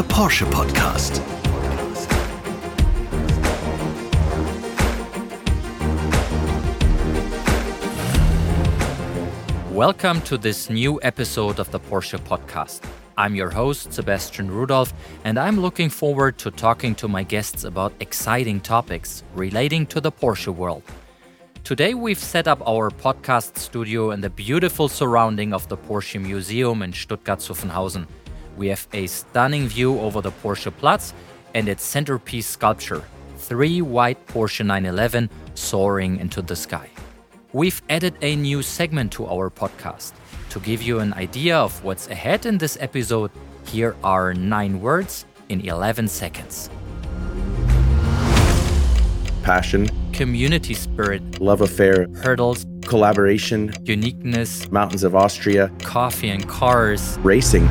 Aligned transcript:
the 0.00 0.14
Porsche 0.14 0.46
Podcast. 0.50 1.20
Welcome 9.70 10.22
to 10.22 10.38
this 10.38 10.70
new 10.70 10.98
episode 11.02 11.58
of 11.58 11.70
the 11.70 11.78
Porsche 11.78 12.18
Podcast. 12.18 12.80
I'm 13.18 13.34
your 13.34 13.50
host, 13.50 13.92
Sebastian 13.92 14.50
Rudolph, 14.50 14.94
and 15.24 15.38
I'm 15.38 15.60
looking 15.60 15.90
forward 15.90 16.38
to 16.38 16.50
talking 16.50 16.94
to 16.94 17.06
my 17.06 17.22
guests 17.22 17.64
about 17.64 17.92
exciting 18.00 18.62
topics 18.62 19.22
relating 19.34 19.84
to 19.88 20.00
the 20.00 20.10
Porsche 20.10 20.54
world. 20.54 20.82
Today, 21.62 21.92
we've 21.92 22.18
set 22.18 22.48
up 22.48 22.66
our 22.66 22.88
podcast 22.88 23.58
studio 23.58 24.12
in 24.12 24.22
the 24.22 24.30
beautiful 24.30 24.88
surrounding 24.88 25.52
of 25.52 25.68
the 25.68 25.76
Porsche 25.76 26.18
Museum 26.18 26.80
in 26.80 26.94
Stuttgart-Zuffenhausen. 26.94 28.06
We 28.60 28.68
have 28.68 28.86
a 28.92 29.06
stunning 29.06 29.68
view 29.68 29.98
over 30.00 30.20
the 30.20 30.32
Porsche 30.32 30.70
Platz 30.70 31.14
and 31.54 31.66
its 31.66 31.82
centerpiece 31.82 32.46
sculpture, 32.46 33.02
three 33.38 33.80
white 33.80 34.26
Porsche 34.26 34.66
911 34.66 35.30
soaring 35.54 36.18
into 36.18 36.42
the 36.42 36.54
sky. 36.54 36.90
We've 37.54 37.80
added 37.88 38.16
a 38.20 38.36
new 38.36 38.60
segment 38.60 39.12
to 39.12 39.26
our 39.26 39.48
podcast. 39.48 40.12
To 40.50 40.60
give 40.60 40.82
you 40.82 40.98
an 40.98 41.14
idea 41.14 41.56
of 41.56 41.82
what's 41.82 42.08
ahead 42.08 42.44
in 42.44 42.58
this 42.58 42.76
episode, 42.80 43.30
here 43.64 43.96
are 44.04 44.34
nine 44.34 44.82
words 44.82 45.24
in 45.48 45.62
11 45.62 46.08
seconds. 46.08 46.68
Passion, 49.42 49.88
community 50.12 50.74
spirit, 50.74 51.40
love 51.40 51.62
affair, 51.62 52.08
hurdles, 52.22 52.66
collaboration, 52.84 53.72
uniqueness, 53.84 54.70
mountains 54.70 55.02
of 55.02 55.16
Austria, 55.16 55.72
coffee 55.82 56.28
and 56.28 56.46
cars, 56.46 57.16
racing. 57.22 57.66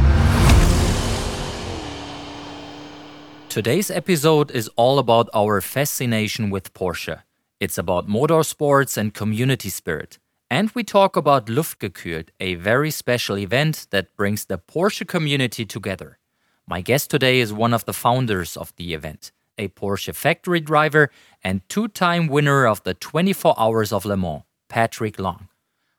Today's 3.50 3.90
episode 3.90 4.52
is 4.52 4.70
all 4.76 5.00
about 5.00 5.28
our 5.34 5.60
fascination 5.60 6.52
with 6.52 6.72
Porsche. 6.76 7.24
It's 7.60 7.80
about 7.80 8.08
motorsports 8.08 8.96
and 8.96 9.12
community 9.12 9.70
spirit. 9.70 10.20
And 10.52 10.70
we 10.76 10.84
talk 10.84 11.16
about 11.16 11.48
Luftgekühlt, 11.48 12.30
a 12.40 12.54
very 12.56 12.92
special 12.92 13.40
event 13.40 13.88
that 13.90 14.16
brings 14.16 14.46
the 14.46 14.60
Porsche 14.60 15.08
community 15.08 15.66
together. 15.66 16.20
My 16.68 16.82
guest 16.82 17.10
today 17.10 17.40
is 17.40 17.52
one 17.52 17.74
of 17.74 17.86
the 17.86 17.94
founders 17.94 18.56
of 18.56 18.72
the 18.76 18.94
event, 18.94 19.32
a 19.58 19.70
Porsche 19.70 20.14
factory 20.14 20.60
driver 20.60 21.10
and 21.44 21.68
two 21.70 21.88
time 21.88 22.28
winner 22.28 22.68
of 22.68 22.84
the 22.84 22.94
24 22.94 23.56
Hours 23.58 23.92
of 23.92 24.06
Le 24.06 24.16
Mans, 24.16 24.44
Patrick 24.68 25.18
Long. 25.18 25.48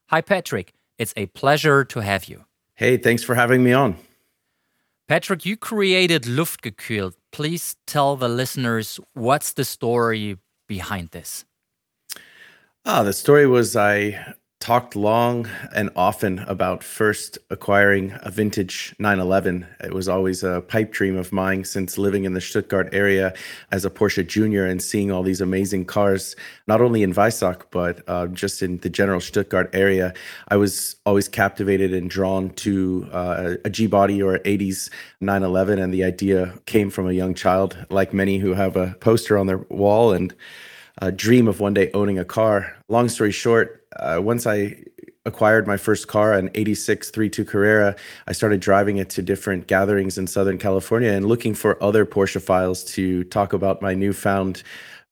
Hi, 0.06 0.20
Patrick. 0.20 0.72
It's 0.98 1.12
a 1.16 1.26
pleasure 1.26 1.84
to 1.84 1.98
have 1.98 2.26
you. 2.26 2.44
Hey, 2.74 2.96
thanks 2.96 3.24
for 3.24 3.34
having 3.34 3.64
me 3.64 3.72
on. 3.72 3.96
Patrick, 5.10 5.44
you 5.44 5.56
created 5.56 6.22
Luftgekühlt. 6.22 7.14
Please 7.32 7.74
tell 7.84 8.14
the 8.14 8.28
listeners 8.28 9.00
what's 9.12 9.52
the 9.52 9.64
story 9.64 10.36
behind 10.68 11.10
this. 11.10 11.44
Ah, 12.84 13.02
the 13.02 13.12
story 13.12 13.44
was 13.44 13.74
I 13.74 14.34
talked 14.60 14.94
long 14.94 15.48
and 15.74 15.88
often 15.96 16.38
about 16.40 16.84
first 16.84 17.38
acquiring 17.48 18.12
a 18.20 18.30
vintage 18.30 18.94
911. 18.98 19.66
It 19.82 19.94
was 19.94 20.06
always 20.06 20.42
a 20.42 20.60
pipe 20.60 20.92
dream 20.92 21.16
of 21.16 21.32
mine 21.32 21.64
since 21.64 21.96
living 21.96 22.24
in 22.24 22.34
the 22.34 22.42
Stuttgart 22.42 22.90
area 22.92 23.32
as 23.72 23.86
a 23.86 23.90
Porsche 23.90 24.26
Junior 24.26 24.66
and 24.66 24.82
seeing 24.82 25.10
all 25.10 25.22
these 25.22 25.40
amazing 25.40 25.86
cars, 25.86 26.36
not 26.66 26.82
only 26.82 27.02
in 27.02 27.14
Weissach, 27.14 27.62
but 27.70 28.02
uh, 28.06 28.26
just 28.26 28.62
in 28.62 28.76
the 28.78 28.90
general 28.90 29.20
Stuttgart 29.20 29.70
area. 29.72 30.12
I 30.48 30.56
was 30.56 30.96
always 31.06 31.26
captivated 31.26 31.94
and 31.94 32.10
drawn 32.10 32.50
to 32.50 33.08
uh, 33.12 33.54
a 33.64 33.70
G 33.70 33.86
body 33.86 34.22
or 34.22 34.40
80s 34.40 34.90
911. 35.22 35.78
And 35.78 35.92
the 35.92 36.04
idea 36.04 36.52
came 36.66 36.90
from 36.90 37.08
a 37.08 37.12
young 37.12 37.32
child, 37.32 37.78
like 37.88 38.12
many 38.12 38.36
who 38.36 38.52
have 38.52 38.76
a 38.76 38.94
poster 39.00 39.38
on 39.38 39.46
their 39.46 39.64
wall 39.70 40.12
and 40.12 40.34
a 41.00 41.10
dream 41.10 41.48
of 41.48 41.60
one 41.60 41.74
day 41.74 41.90
owning 41.94 42.18
a 42.18 42.24
car. 42.24 42.76
Long 42.88 43.08
story 43.08 43.32
short, 43.32 43.86
uh, 43.96 44.20
once 44.22 44.46
I 44.46 44.84
acquired 45.24 45.66
my 45.66 45.76
first 45.76 46.08
car, 46.08 46.32
an 46.32 46.50
86 46.54 47.10
32 47.10 47.44
Carrera, 47.44 47.96
I 48.26 48.32
started 48.32 48.60
driving 48.60 48.96
it 48.98 49.10
to 49.10 49.22
different 49.22 49.66
gatherings 49.66 50.18
in 50.18 50.26
Southern 50.26 50.58
California 50.58 51.10
and 51.10 51.26
looking 51.26 51.54
for 51.54 51.82
other 51.82 52.06
Porschephiles 52.06 52.86
to 52.94 53.24
talk 53.24 53.52
about 53.52 53.82
my 53.82 53.94
newfound 53.94 54.62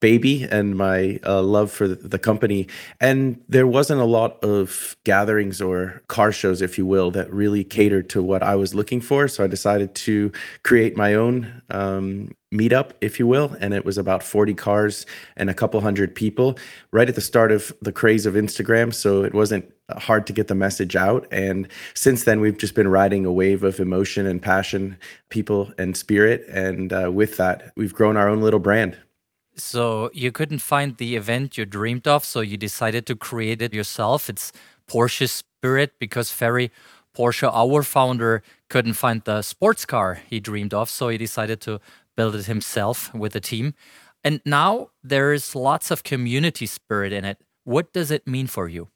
baby 0.00 0.44
and 0.44 0.76
my 0.76 1.18
uh, 1.24 1.42
love 1.42 1.70
for 1.70 1.88
the 1.88 2.18
company. 2.18 2.68
And 3.00 3.42
there 3.48 3.66
wasn't 3.66 4.00
a 4.00 4.04
lot 4.04 4.42
of 4.44 4.96
gatherings 5.04 5.60
or 5.60 6.02
car 6.08 6.32
shows, 6.32 6.62
if 6.62 6.78
you 6.78 6.86
will, 6.86 7.10
that 7.12 7.32
really 7.32 7.64
catered 7.64 8.08
to 8.10 8.22
what 8.22 8.42
I 8.42 8.54
was 8.54 8.74
looking 8.74 9.00
for. 9.00 9.28
So 9.28 9.44
I 9.44 9.46
decided 9.46 9.94
to 9.96 10.32
create 10.62 10.96
my 10.96 11.14
own 11.14 11.62
um, 11.70 12.30
meetup, 12.52 12.92
if 13.00 13.18
you 13.18 13.26
will. 13.26 13.56
And 13.60 13.74
it 13.74 13.84
was 13.84 13.98
about 13.98 14.22
40 14.22 14.54
cars 14.54 15.04
and 15.36 15.50
a 15.50 15.54
couple 15.54 15.80
hundred 15.80 16.14
people 16.14 16.58
right 16.92 17.08
at 17.08 17.14
the 17.14 17.20
start 17.20 17.52
of 17.52 17.72
the 17.82 17.92
craze 17.92 18.26
of 18.26 18.34
Instagram. 18.34 18.94
So 18.94 19.24
it 19.24 19.34
wasn't 19.34 19.72
hard 19.96 20.26
to 20.26 20.32
get 20.32 20.48
the 20.48 20.54
message 20.54 20.96
out. 20.96 21.26
And 21.30 21.68
since 21.94 22.24
then, 22.24 22.40
we've 22.40 22.58
just 22.58 22.74
been 22.74 22.88
riding 22.88 23.24
a 23.24 23.32
wave 23.32 23.64
of 23.64 23.80
emotion 23.80 24.26
and 24.26 24.40
passion, 24.40 24.96
people 25.28 25.72
and 25.78 25.96
spirit. 25.96 26.46
And 26.48 26.92
uh, 26.92 27.10
with 27.12 27.36
that, 27.38 27.72
we've 27.76 27.94
grown 27.94 28.16
our 28.16 28.28
own 28.28 28.42
little 28.42 28.60
brand. 28.60 28.96
So 29.58 30.10
you 30.12 30.32
couldn't 30.32 30.60
find 30.60 30.96
the 30.96 31.16
event 31.16 31.58
you 31.58 31.64
dreamed 31.64 32.06
of, 32.06 32.24
so 32.24 32.40
you 32.40 32.56
decided 32.56 33.06
to 33.06 33.16
create 33.16 33.60
it 33.60 33.74
yourself. 33.74 34.30
It's 34.30 34.52
Porsche 34.88 35.28
Spirit 35.28 35.92
because 35.98 36.30
Ferry 36.30 36.70
Porsche, 37.16 37.50
our 37.52 37.82
founder, 37.82 38.42
couldn't 38.68 38.92
find 38.94 39.22
the 39.24 39.42
sports 39.42 39.84
car 39.84 40.20
he 40.30 40.38
dreamed 40.40 40.72
of, 40.72 40.88
so 40.88 41.08
he 41.08 41.18
decided 41.18 41.60
to 41.62 41.80
build 42.16 42.34
it 42.34 42.46
himself 42.46 43.12
with 43.14 43.34
a 43.34 43.40
team. 43.40 43.74
And 44.22 44.40
now 44.44 44.90
there 45.02 45.32
is 45.32 45.54
lots 45.54 45.90
of 45.90 46.02
community 46.02 46.66
spirit 46.66 47.12
in 47.12 47.24
it. 47.24 47.38
What 47.64 47.92
does 47.92 48.10
it 48.10 48.26
mean 48.26 48.46
for 48.46 48.68
you? 48.68 48.88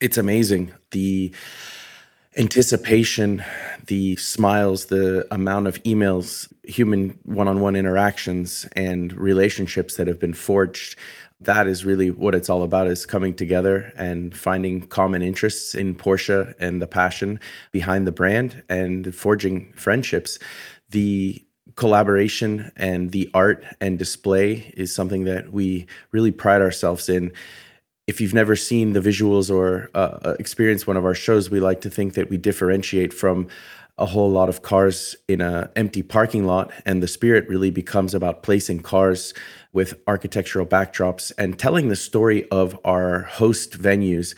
It's 0.00 0.18
amazing. 0.18 0.72
The 0.90 1.34
anticipation, 2.36 3.44
the 3.86 4.16
smiles, 4.16 4.86
the 4.86 5.26
amount 5.32 5.66
of 5.66 5.82
emails, 5.82 6.52
human 6.62 7.18
one 7.24 7.48
on 7.48 7.60
one 7.60 7.74
interactions, 7.74 8.68
and 8.76 9.12
relationships 9.12 9.96
that 9.96 10.06
have 10.06 10.20
been 10.20 10.34
forged. 10.34 10.96
That 11.40 11.66
is 11.66 11.84
really 11.84 12.10
what 12.10 12.34
it's 12.34 12.50
all 12.50 12.62
about 12.62 12.86
is 12.86 13.06
coming 13.06 13.34
together 13.34 13.92
and 13.96 14.36
finding 14.36 14.86
common 14.86 15.22
interests 15.22 15.74
in 15.74 15.94
Porsche 15.94 16.54
and 16.60 16.80
the 16.80 16.86
passion 16.86 17.40
behind 17.72 18.06
the 18.06 18.12
brand 18.12 18.62
and 18.68 19.14
forging 19.14 19.72
friendships. 19.72 20.38
The 20.90 21.42
collaboration 21.76 22.70
and 22.76 23.10
the 23.10 23.30
art 23.32 23.64
and 23.80 23.98
display 23.98 24.72
is 24.76 24.94
something 24.94 25.24
that 25.24 25.52
we 25.52 25.86
really 26.12 26.30
pride 26.30 26.60
ourselves 26.60 27.08
in 27.08 27.32
if 28.10 28.20
you've 28.20 28.34
never 28.34 28.56
seen 28.56 28.92
the 28.92 28.98
visuals 28.98 29.54
or 29.54 29.88
uh, 29.94 30.18
uh, 30.24 30.36
experienced 30.40 30.84
one 30.84 30.96
of 30.96 31.04
our 31.04 31.14
shows, 31.14 31.48
we 31.48 31.60
like 31.60 31.80
to 31.82 31.88
think 31.88 32.14
that 32.14 32.28
we 32.28 32.36
differentiate 32.36 33.14
from 33.14 33.46
a 33.98 34.06
whole 34.06 34.28
lot 34.28 34.48
of 34.48 34.62
cars 34.62 35.14
in 35.28 35.40
an 35.40 35.68
empty 35.76 36.02
parking 36.02 36.44
lot. 36.44 36.72
And 36.84 37.00
the 37.00 37.06
spirit 37.06 37.48
really 37.48 37.70
becomes 37.70 38.12
about 38.12 38.42
placing 38.42 38.80
cars 38.80 39.32
with 39.72 39.94
architectural 40.08 40.66
backdrops 40.66 41.30
and 41.38 41.56
telling 41.56 41.86
the 41.88 41.94
story 41.94 42.48
of 42.50 42.76
our 42.84 43.20
host 43.20 43.80
venues 43.80 44.34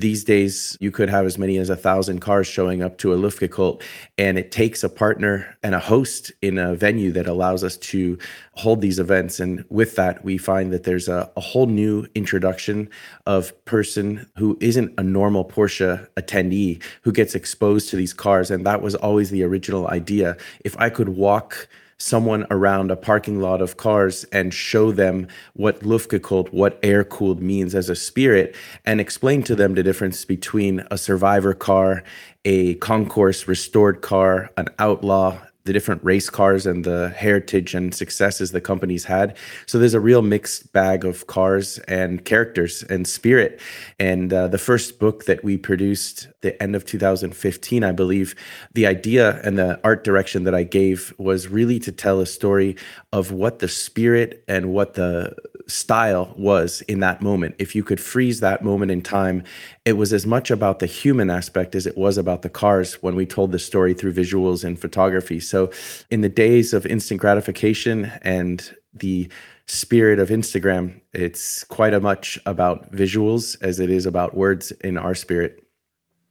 these 0.00 0.24
days 0.24 0.76
you 0.80 0.90
could 0.90 1.08
have 1.08 1.24
as 1.24 1.38
many 1.38 1.56
as 1.56 1.70
a 1.70 1.76
thousand 1.76 2.20
cars 2.20 2.46
showing 2.46 2.82
up 2.82 2.98
to 2.98 3.12
a 3.12 3.16
Luftgekühlt, 3.16 3.82
and 4.18 4.38
it 4.38 4.50
takes 4.50 4.82
a 4.82 4.88
partner 4.88 5.56
and 5.62 5.74
a 5.74 5.78
host 5.78 6.32
in 6.42 6.58
a 6.58 6.74
venue 6.74 7.12
that 7.12 7.26
allows 7.26 7.62
us 7.62 7.76
to 7.76 8.18
hold 8.54 8.80
these 8.80 8.98
events. 8.98 9.40
And 9.40 9.64
with 9.68 9.96
that, 9.96 10.24
we 10.24 10.36
find 10.36 10.72
that 10.72 10.82
there's 10.82 11.08
a, 11.08 11.30
a 11.36 11.40
whole 11.40 11.66
new 11.66 12.06
introduction 12.14 12.90
of 13.26 13.52
person 13.64 14.28
who 14.36 14.58
isn't 14.60 14.92
a 14.98 15.02
normal 15.02 15.44
Porsche 15.44 16.08
attendee 16.16 16.82
who 17.02 17.12
gets 17.12 17.34
exposed 17.34 17.88
to 17.90 17.96
these 17.96 18.12
cars. 18.12 18.50
And 18.50 18.66
that 18.66 18.82
was 18.82 18.94
always 18.94 19.30
the 19.30 19.44
original 19.44 19.88
idea. 19.88 20.36
If 20.64 20.76
I 20.78 20.90
could 20.90 21.10
walk 21.10 21.68
someone 21.98 22.46
around 22.50 22.90
a 22.90 22.96
parking 22.96 23.40
lot 23.40 23.60
of 23.60 23.76
cars 23.76 24.24
and 24.32 24.52
show 24.52 24.92
them 24.92 25.28
what 25.54 25.80
Luftgekühlt, 25.80 26.52
what 26.52 26.78
air 26.82 27.04
cooled 27.04 27.40
means 27.40 27.74
as 27.74 27.88
a 27.88 27.96
spirit, 27.96 28.54
and 28.84 29.00
explain 29.00 29.42
to 29.44 29.54
them 29.54 29.74
the 29.74 29.82
difference 29.82 30.24
between 30.24 30.84
a 30.90 30.98
survivor 30.98 31.54
car, 31.54 32.02
a 32.44 32.74
concours 32.74 33.48
restored 33.48 34.02
car, 34.02 34.50
an 34.56 34.68
outlaw, 34.78 35.38
the 35.64 35.72
different 35.72 36.04
race 36.04 36.28
cars 36.28 36.66
and 36.66 36.84
the 36.84 37.08
heritage 37.16 37.74
and 37.74 37.94
successes 37.94 38.52
the 38.52 38.60
companies 38.60 39.04
had. 39.04 39.34
So 39.66 39.78
there's 39.78 39.94
a 39.94 40.00
real 40.00 40.20
mixed 40.20 40.72
bag 40.74 41.06
of 41.06 41.26
cars 41.26 41.78
and 41.88 42.22
characters 42.24 42.82
and 42.82 43.08
spirit. 43.08 43.60
And 43.98 44.30
uh, 44.30 44.48
the 44.48 44.58
first 44.58 44.98
book 44.98 45.24
that 45.24 45.42
we 45.42 45.56
produced, 45.56 46.28
the 46.42 46.62
end 46.62 46.76
of 46.76 46.84
2015, 46.84 47.82
I 47.82 47.92
believe, 47.92 48.34
the 48.74 48.86
idea 48.86 49.40
and 49.42 49.56
the 49.56 49.80
art 49.82 50.04
direction 50.04 50.44
that 50.44 50.54
I 50.54 50.64
gave 50.64 51.14
was 51.16 51.48
really 51.48 51.78
to 51.80 51.92
tell 51.92 52.20
a 52.20 52.26
story 52.26 52.76
of 53.12 53.30
what 53.30 53.60
the 53.60 53.68
spirit 53.68 54.44
and 54.46 54.66
what 54.66 54.94
the 54.94 55.34
style 55.66 56.34
was 56.36 56.82
in 56.82 57.00
that 57.00 57.22
moment. 57.22 57.54
If 57.58 57.74
you 57.74 57.82
could 57.82 58.00
freeze 58.00 58.40
that 58.40 58.62
moment 58.62 58.90
in 58.90 59.02
time, 59.02 59.42
it 59.84 59.94
was 59.94 60.12
as 60.12 60.26
much 60.26 60.50
about 60.50 60.78
the 60.78 60.86
human 60.86 61.30
aspect 61.30 61.74
as 61.74 61.86
it 61.86 61.96
was 61.96 62.18
about 62.18 62.42
the 62.42 62.50
cars 62.50 62.94
when 63.02 63.16
we 63.16 63.26
told 63.26 63.52
the 63.52 63.58
story 63.58 63.94
through 63.94 64.14
visuals 64.14 64.64
and 64.64 64.78
photography. 64.78 65.40
So, 65.40 65.70
in 66.10 66.20
the 66.20 66.28
days 66.28 66.72
of 66.72 66.86
instant 66.86 67.20
gratification 67.20 68.12
and 68.22 68.74
the 68.92 69.28
spirit 69.66 70.18
of 70.18 70.28
Instagram, 70.28 71.00
it's 71.12 71.64
quite 71.64 71.94
a 71.94 72.00
much 72.00 72.38
about 72.46 72.92
visuals 72.92 73.56
as 73.62 73.80
it 73.80 73.90
is 73.90 74.06
about 74.06 74.36
words 74.36 74.70
in 74.82 74.98
our 74.98 75.14
spirit. 75.14 75.64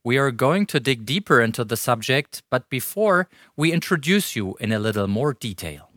We 0.05 0.17
are 0.17 0.31
going 0.31 0.65
to 0.67 0.79
dig 0.79 1.05
deeper 1.05 1.39
into 1.39 1.63
the 1.63 1.77
subject, 1.77 2.43
but 2.49 2.69
before 2.69 3.29
we 3.55 3.71
introduce 3.71 4.35
you 4.35 4.55
in 4.59 4.73
a 4.73 4.79
little 4.79 5.07
more 5.07 5.33
detail. 5.33 5.89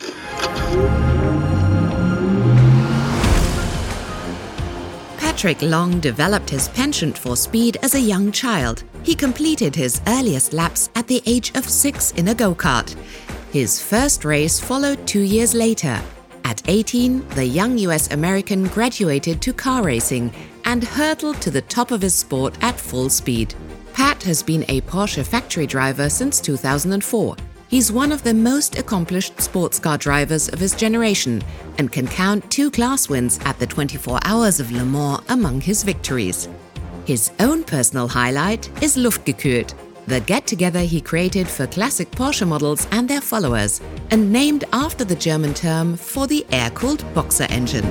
Patrick 5.36 5.60
Long 5.60 6.00
developed 6.00 6.48
his 6.48 6.70
penchant 6.70 7.18
for 7.18 7.36
speed 7.36 7.76
as 7.82 7.94
a 7.94 8.00
young 8.00 8.32
child. 8.32 8.84
He 9.02 9.14
completed 9.14 9.76
his 9.76 10.00
earliest 10.06 10.54
laps 10.54 10.88
at 10.94 11.06
the 11.08 11.22
age 11.26 11.52
of 11.54 11.68
six 11.68 12.12
in 12.12 12.28
a 12.28 12.34
go 12.34 12.54
kart. 12.54 12.96
His 13.52 13.78
first 13.78 14.24
race 14.24 14.58
followed 14.58 15.06
two 15.06 15.20
years 15.20 15.52
later. 15.52 16.00
At 16.44 16.62
18, 16.70 17.28
the 17.34 17.44
young 17.44 17.76
US 17.76 18.10
American 18.12 18.68
graduated 18.68 19.42
to 19.42 19.52
car 19.52 19.82
racing 19.82 20.32
and 20.64 20.82
hurtled 20.82 21.38
to 21.42 21.50
the 21.50 21.60
top 21.60 21.90
of 21.90 22.00
his 22.00 22.14
sport 22.14 22.56
at 22.62 22.80
full 22.80 23.10
speed. 23.10 23.54
Pat 23.92 24.22
has 24.22 24.42
been 24.42 24.64
a 24.68 24.80
Porsche 24.80 25.22
factory 25.22 25.66
driver 25.66 26.08
since 26.08 26.40
2004 26.40 27.36
He's 27.68 27.90
one 27.90 28.12
of 28.12 28.22
the 28.22 28.32
most 28.32 28.78
accomplished 28.78 29.40
sports 29.40 29.80
car 29.80 29.98
drivers 29.98 30.48
of 30.48 30.60
his 30.60 30.72
generation 30.72 31.42
and 31.78 31.90
can 31.90 32.06
count 32.06 32.48
two 32.48 32.70
class 32.70 33.08
wins 33.08 33.40
at 33.44 33.58
the 33.58 33.66
24 33.66 34.20
Hours 34.22 34.60
of 34.60 34.70
Le 34.70 34.84
Mans 34.84 35.20
among 35.30 35.60
his 35.60 35.82
victories. 35.82 36.48
His 37.06 37.32
own 37.40 37.64
personal 37.64 38.06
highlight 38.06 38.70
is 38.80 38.96
Luftgekühlt, 38.96 39.74
the 40.06 40.20
get 40.20 40.46
together 40.46 40.78
he 40.80 41.00
created 41.00 41.48
for 41.48 41.66
classic 41.66 42.08
Porsche 42.12 42.46
models 42.46 42.86
and 42.92 43.08
their 43.08 43.20
followers, 43.20 43.80
and 44.12 44.32
named 44.32 44.62
after 44.72 45.04
the 45.04 45.16
German 45.16 45.52
term 45.52 45.96
for 45.96 46.28
the 46.28 46.46
air 46.52 46.70
cooled 46.70 47.04
boxer 47.14 47.48
engine. 47.50 47.84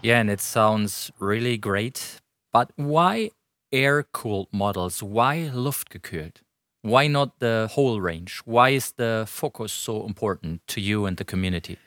Yeah, 0.00 0.20
and 0.20 0.30
it 0.30 0.40
sounds 0.40 1.10
really 1.18 1.56
great. 1.56 2.20
But 2.52 2.70
why 2.76 3.30
air 3.72 4.04
cooled 4.04 4.48
models? 4.52 5.02
Why 5.02 5.50
Luftgekühlt? 5.52 6.36
Why 6.82 7.06
not 7.06 7.38
the 7.38 7.68
whole 7.72 8.00
range? 8.00 8.42
Why 8.44 8.70
is 8.70 8.92
the 8.92 9.24
focus 9.28 9.72
so 9.72 10.04
important 10.04 10.66
to 10.68 10.80
you 10.80 11.06
and 11.06 11.16
the 11.16 11.24
community? 11.24 11.78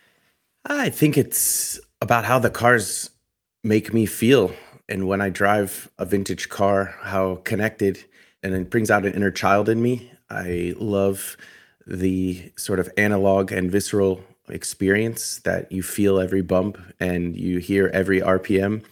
I 0.65 0.89
think 0.89 1.17
it's 1.17 1.79
about 2.01 2.25
how 2.25 2.39
the 2.39 2.49
cars 2.49 3.11
make 3.63 3.93
me 3.93 4.05
feel. 4.05 4.51
And 4.87 5.07
when 5.07 5.21
I 5.21 5.29
drive 5.29 5.89
a 5.97 6.05
vintage 6.05 6.49
car, 6.49 6.95
how 7.01 7.41
connected 7.43 8.05
and 8.45 8.53
it 8.53 8.69
brings 8.69 8.91
out 8.91 9.05
an 9.05 9.13
inner 9.13 9.31
child 9.31 9.67
in 9.69 9.81
me. 9.81 10.11
I 10.29 10.75
love 10.77 11.35
the 11.87 12.51
sort 12.55 12.79
of 12.79 12.89
analog 12.95 13.51
and 13.51 13.71
visceral 13.71 14.23
experience 14.49 15.39
that 15.39 15.71
you 15.71 15.81
feel 15.81 16.19
every 16.19 16.43
bump 16.43 16.77
and 16.99 17.35
you 17.35 17.57
hear 17.57 17.89
every 17.91 18.21
RPM. 18.21 18.83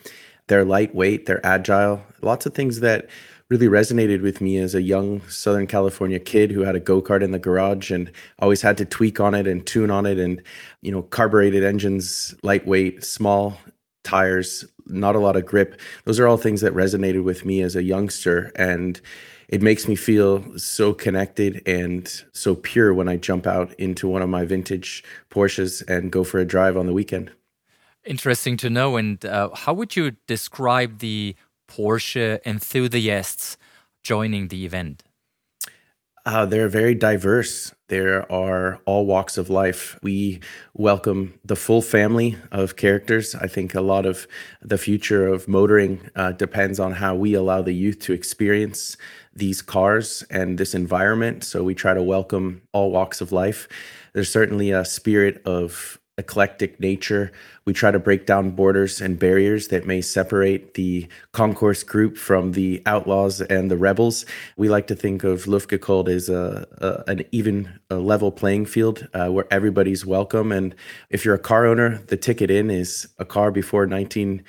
They're 0.48 0.66
lightweight, 0.66 1.28
they're 1.28 1.46
agile, 1.46 2.04
lots 2.22 2.48
of 2.48 2.56
things 2.56 2.80
that 2.80 3.08
really 3.50 3.68
resonated 3.68 4.22
with 4.22 4.42
me 4.42 4.58
as 4.58 4.74
a 4.74 4.82
young 4.82 5.22
Southern 5.28 5.68
California 5.68 6.20
kid 6.20 6.52
who 6.52 6.62
had 6.62 6.76
a 6.76 6.80
go 6.80 7.02
kart 7.02 7.22
in 7.22 7.32
the 7.32 7.40
garage 7.40 7.92
and 7.92 8.12
always 8.40 8.62
had 8.62 8.78
to 8.78 8.86
tweak 8.86 9.20
on 9.20 9.36
it 9.36 9.48
and 9.48 9.66
tune 9.66 9.92
on 9.92 10.06
it. 10.06 10.18
And, 10.18 10.42
you 10.82 10.92
know, 10.92 11.04
carbureted 11.04 11.64
engines, 11.64 12.34
lightweight, 12.44 13.04
small 13.04 13.58
tires, 14.04 14.66
not 14.88 15.16
a 15.16 15.20
lot 15.20 15.36
of 15.36 15.46
grip. 15.46 15.80
Those 16.06 16.20
are 16.20 16.28
all 16.28 16.38
things 16.38 16.62
that 16.62 16.74
resonated 16.74 17.24
with 17.24 17.46
me 17.46 17.62
as 17.62 17.76
a 17.76 17.84
youngster. 17.84 18.52
And 18.56 19.00
it 19.50 19.62
makes 19.62 19.88
me 19.88 19.96
feel 19.96 20.58
so 20.58 20.94
connected 20.94 21.62
and 21.68 22.12
so 22.32 22.56
pure 22.56 22.94
when 22.94 23.08
I 23.08 23.18
jump 23.18 23.46
out 23.46 23.74
into 23.76 24.08
one 24.08 24.22
of 24.22 24.30
my 24.30 24.46
vintage 24.46 25.04
Porsches 25.30 25.88
and 25.88 26.12
go 26.12 26.24
for 26.24 26.40
a 26.40 26.46
drive 26.46 26.76
on 26.76 26.86
the 26.86 26.94
weekend. 26.94 27.32
Interesting 28.06 28.58
to 28.58 28.70
know. 28.70 28.98
And 28.98 29.24
uh, 29.26 29.50
how 29.54 29.74
would 29.74 29.96
you 29.96 30.12
describe 30.28 31.00
the 31.00 31.36
Porsche 31.74 32.40
enthusiasts 32.46 33.58
joining 34.04 34.50
the 34.50 34.64
event? 34.64 35.02
Uh, 36.24 36.46
they're 36.46 36.70
very 36.70 36.94
diverse. 36.94 37.74
There 37.90 38.32
are 38.32 38.80
all 38.86 39.08
walks 39.08 39.40
of 39.40 39.50
life. 39.50 40.00
We 40.04 40.40
welcome 40.76 41.34
the 41.44 41.56
full 41.56 41.82
family 41.82 42.38
of 42.52 42.76
characters. 42.76 43.34
I 43.34 43.48
think 43.48 43.74
a 43.74 43.82
lot 43.82 44.06
of 44.06 44.28
the 44.62 44.78
future 44.78 45.28
of 45.28 45.48
motoring 45.48 46.12
uh, 46.16 46.34
depends 46.34 46.80
on 46.80 46.94
how 46.94 47.16
we 47.16 47.34
allow 47.34 47.64
the 47.64 47.74
youth 47.74 48.00
to 48.02 48.14
experience 48.14 48.96
these 49.36 49.64
cars 49.64 50.24
and 50.30 50.60
this 50.60 50.76
environment. 50.76 51.44
So 51.44 51.64
we 51.64 51.74
try 51.74 51.96
to 51.96 52.04
welcome 52.04 52.62
all 52.72 52.92
walks 52.92 53.20
of 53.20 53.32
life. 53.32 53.68
There's 54.14 54.32
certainly 54.32 54.70
a 54.70 54.86
spirit 54.86 55.42
of 55.44 56.00
eclectic 56.18 56.80
nature. 56.80 57.32
We 57.66 57.74
try 57.74 57.92
to 57.92 58.00
break 58.00 58.26
down 58.26 58.52
borders 58.52 59.02
and 59.02 59.18
barriers 59.18 59.70
that 59.70 59.88
may 59.88 60.02
separate 60.02 60.76
the 60.76 61.08
concours 61.32 61.84
group 61.84 62.18
from 62.18 62.52
the 62.52 62.84
outlaws 62.86 63.42
and 63.42 63.72
the 63.72 63.78
rebels. 63.78 64.26
We 64.56 64.70
like 64.70 64.88
to 64.88 64.96
think 64.96 65.24
of 65.24 65.46
Luftgekühlt 65.46 66.10
as 66.10 66.30
a, 66.30 66.68
a 66.80 67.10
an 67.10 67.24
even 67.32 67.80
a 67.90 67.96
level 67.96 68.32
playing 68.32 68.66
field 68.68 69.08
uh, 69.14 69.30
where 69.30 69.48
everybody's 69.50 70.06
welcome. 70.06 70.52
And 70.52 70.76
if 71.10 71.26
you're 71.26 71.36
a 71.36 71.40
car 71.40 71.66
owner, 71.66 71.98
the 72.08 72.18
ticket 72.18 72.52
in 72.52 72.70
is 72.70 73.08
a 73.18 73.26
car 73.26 73.52
before 73.52 73.88
19- 73.88 74.44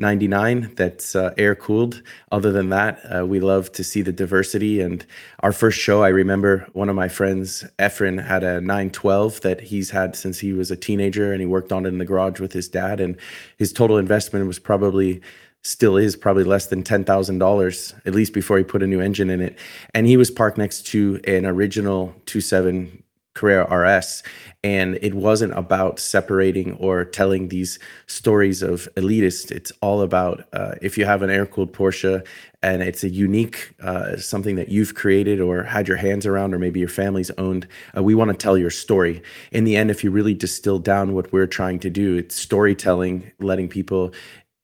99 0.00 0.72
that's 0.76 1.14
uh, 1.14 1.32
air 1.36 1.54
cooled. 1.54 2.02
Other 2.32 2.50
than 2.50 2.70
that, 2.70 3.00
uh, 3.04 3.26
we 3.26 3.38
love 3.38 3.70
to 3.72 3.84
see 3.84 4.02
the 4.02 4.12
diversity. 4.12 4.80
And 4.80 5.04
our 5.40 5.52
first 5.52 5.78
show, 5.78 6.02
I 6.02 6.08
remember 6.08 6.66
one 6.72 6.88
of 6.88 6.96
my 6.96 7.08
friends, 7.08 7.64
Efren, 7.78 8.24
had 8.24 8.42
a 8.42 8.60
912 8.60 9.42
that 9.42 9.60
he's 9.60 9.90
had 9.90 10.16
since 10.16 10.38
he 10.38 10.52
was 10.52 10.70
a 10.70 10.76
teenager 10.76 11.32
and 11.32 11.40
he 11.40 11.46
worked 11.46 11.70
on 11.70 11.84
it 11.84 11.90
in 11.90 11.98
the 11.98 12.04
garage 12.04 12.40
with 12.40 12.52
his 12.52 12.68
dad. 12.68 13.00
And 13.00 13.16
his 13.58 13.72
total 13.72 13.98
investment 13.98 14.46
was 14.46 14.58
probably 14.58 15.20
still 15.62 15.98
is 15.98 16.16
probably 16.16 16.44
less 16.44 16.66
than 16.66 16.82
$10,000 16.82 18.00
at 18.06 18.14
least 18.14 18.32
before 18.32 18.56
he 18.56 18.64
put 18.64 18.82
a 18.82 18.86
new 18.86 18.98
engine 18.98 19.28
in 19.28 19.42
it 19.42 19.58
and 19.92 20.06
he 20.06 20.16
was 20.16 20.30
parked 20.30 20.56
next 20.56 20.86
to 20.86 21.20
an 21.24 21.44
original 21.44 22.14
27 22.24 23.02
Carrera 23.40 23.64
RS. 23.74 24.22
And 24.62 24.98
it 25.00 25.14
wasn't 25.14 25.56
about 25.56 25.98
separating 25.98 26.74
or 26.74 27.06
telling 27.06 27.48
these 27.48 27.78
stories 28.06 28.62
of 28.62 28.88
elitist. 28.96 29.50
It's 29.50 29.72
all 29.80 30.02
about 30.02 30.44
uh, 30.52 30.74
if 30.82 30.98
you 30.98 31.06
have 31.06 31.22
an 31.22 31.30
air 31.30 31.46
cooled 31.46 31.72
Porsche 31.72 32.26
and 32.62 32.82
it's 32.82 33.02
a 33.02 33.08
unique 33.08 33.74
uh, 33.80 34.18
something 34.18 34.56
that 34.56 34.68
you've 34.68 34.94
created 34.94 35.40
or 35.40 35.62
had 35.62 35.88
your 35.88 35.96
hands 35.96 36.26
around, 36.26 36.52
or 36.52 36.58
maybe 36.58 36.78
your 36.78 36.90
family's 36.90 37.30
owned, 37.38 37.66
uh, 37.96 38.02
we 38.02 38.14
want 38.14 38.30
to 38.30 38.36
tell 38.36 38.58
your 38.58 38.70
story. 38.70 39.22
In 39.50 39.64
the 39.64 39.76
end, 39.76 39.90
if 39.90 40.04
you 40.04 40.10
really 40.10 40.34
distill 40.34 40.78
down 40.78 41.14
what 41.14 41.32
we're 41.32 41.46
trying 41.46 41.78
to 41.80 41.88
do, 41.88 42.16
it's 42.18 42.36
storytelling, 42.36 43.32
letting 43.40 43.68
people 43.68 44.12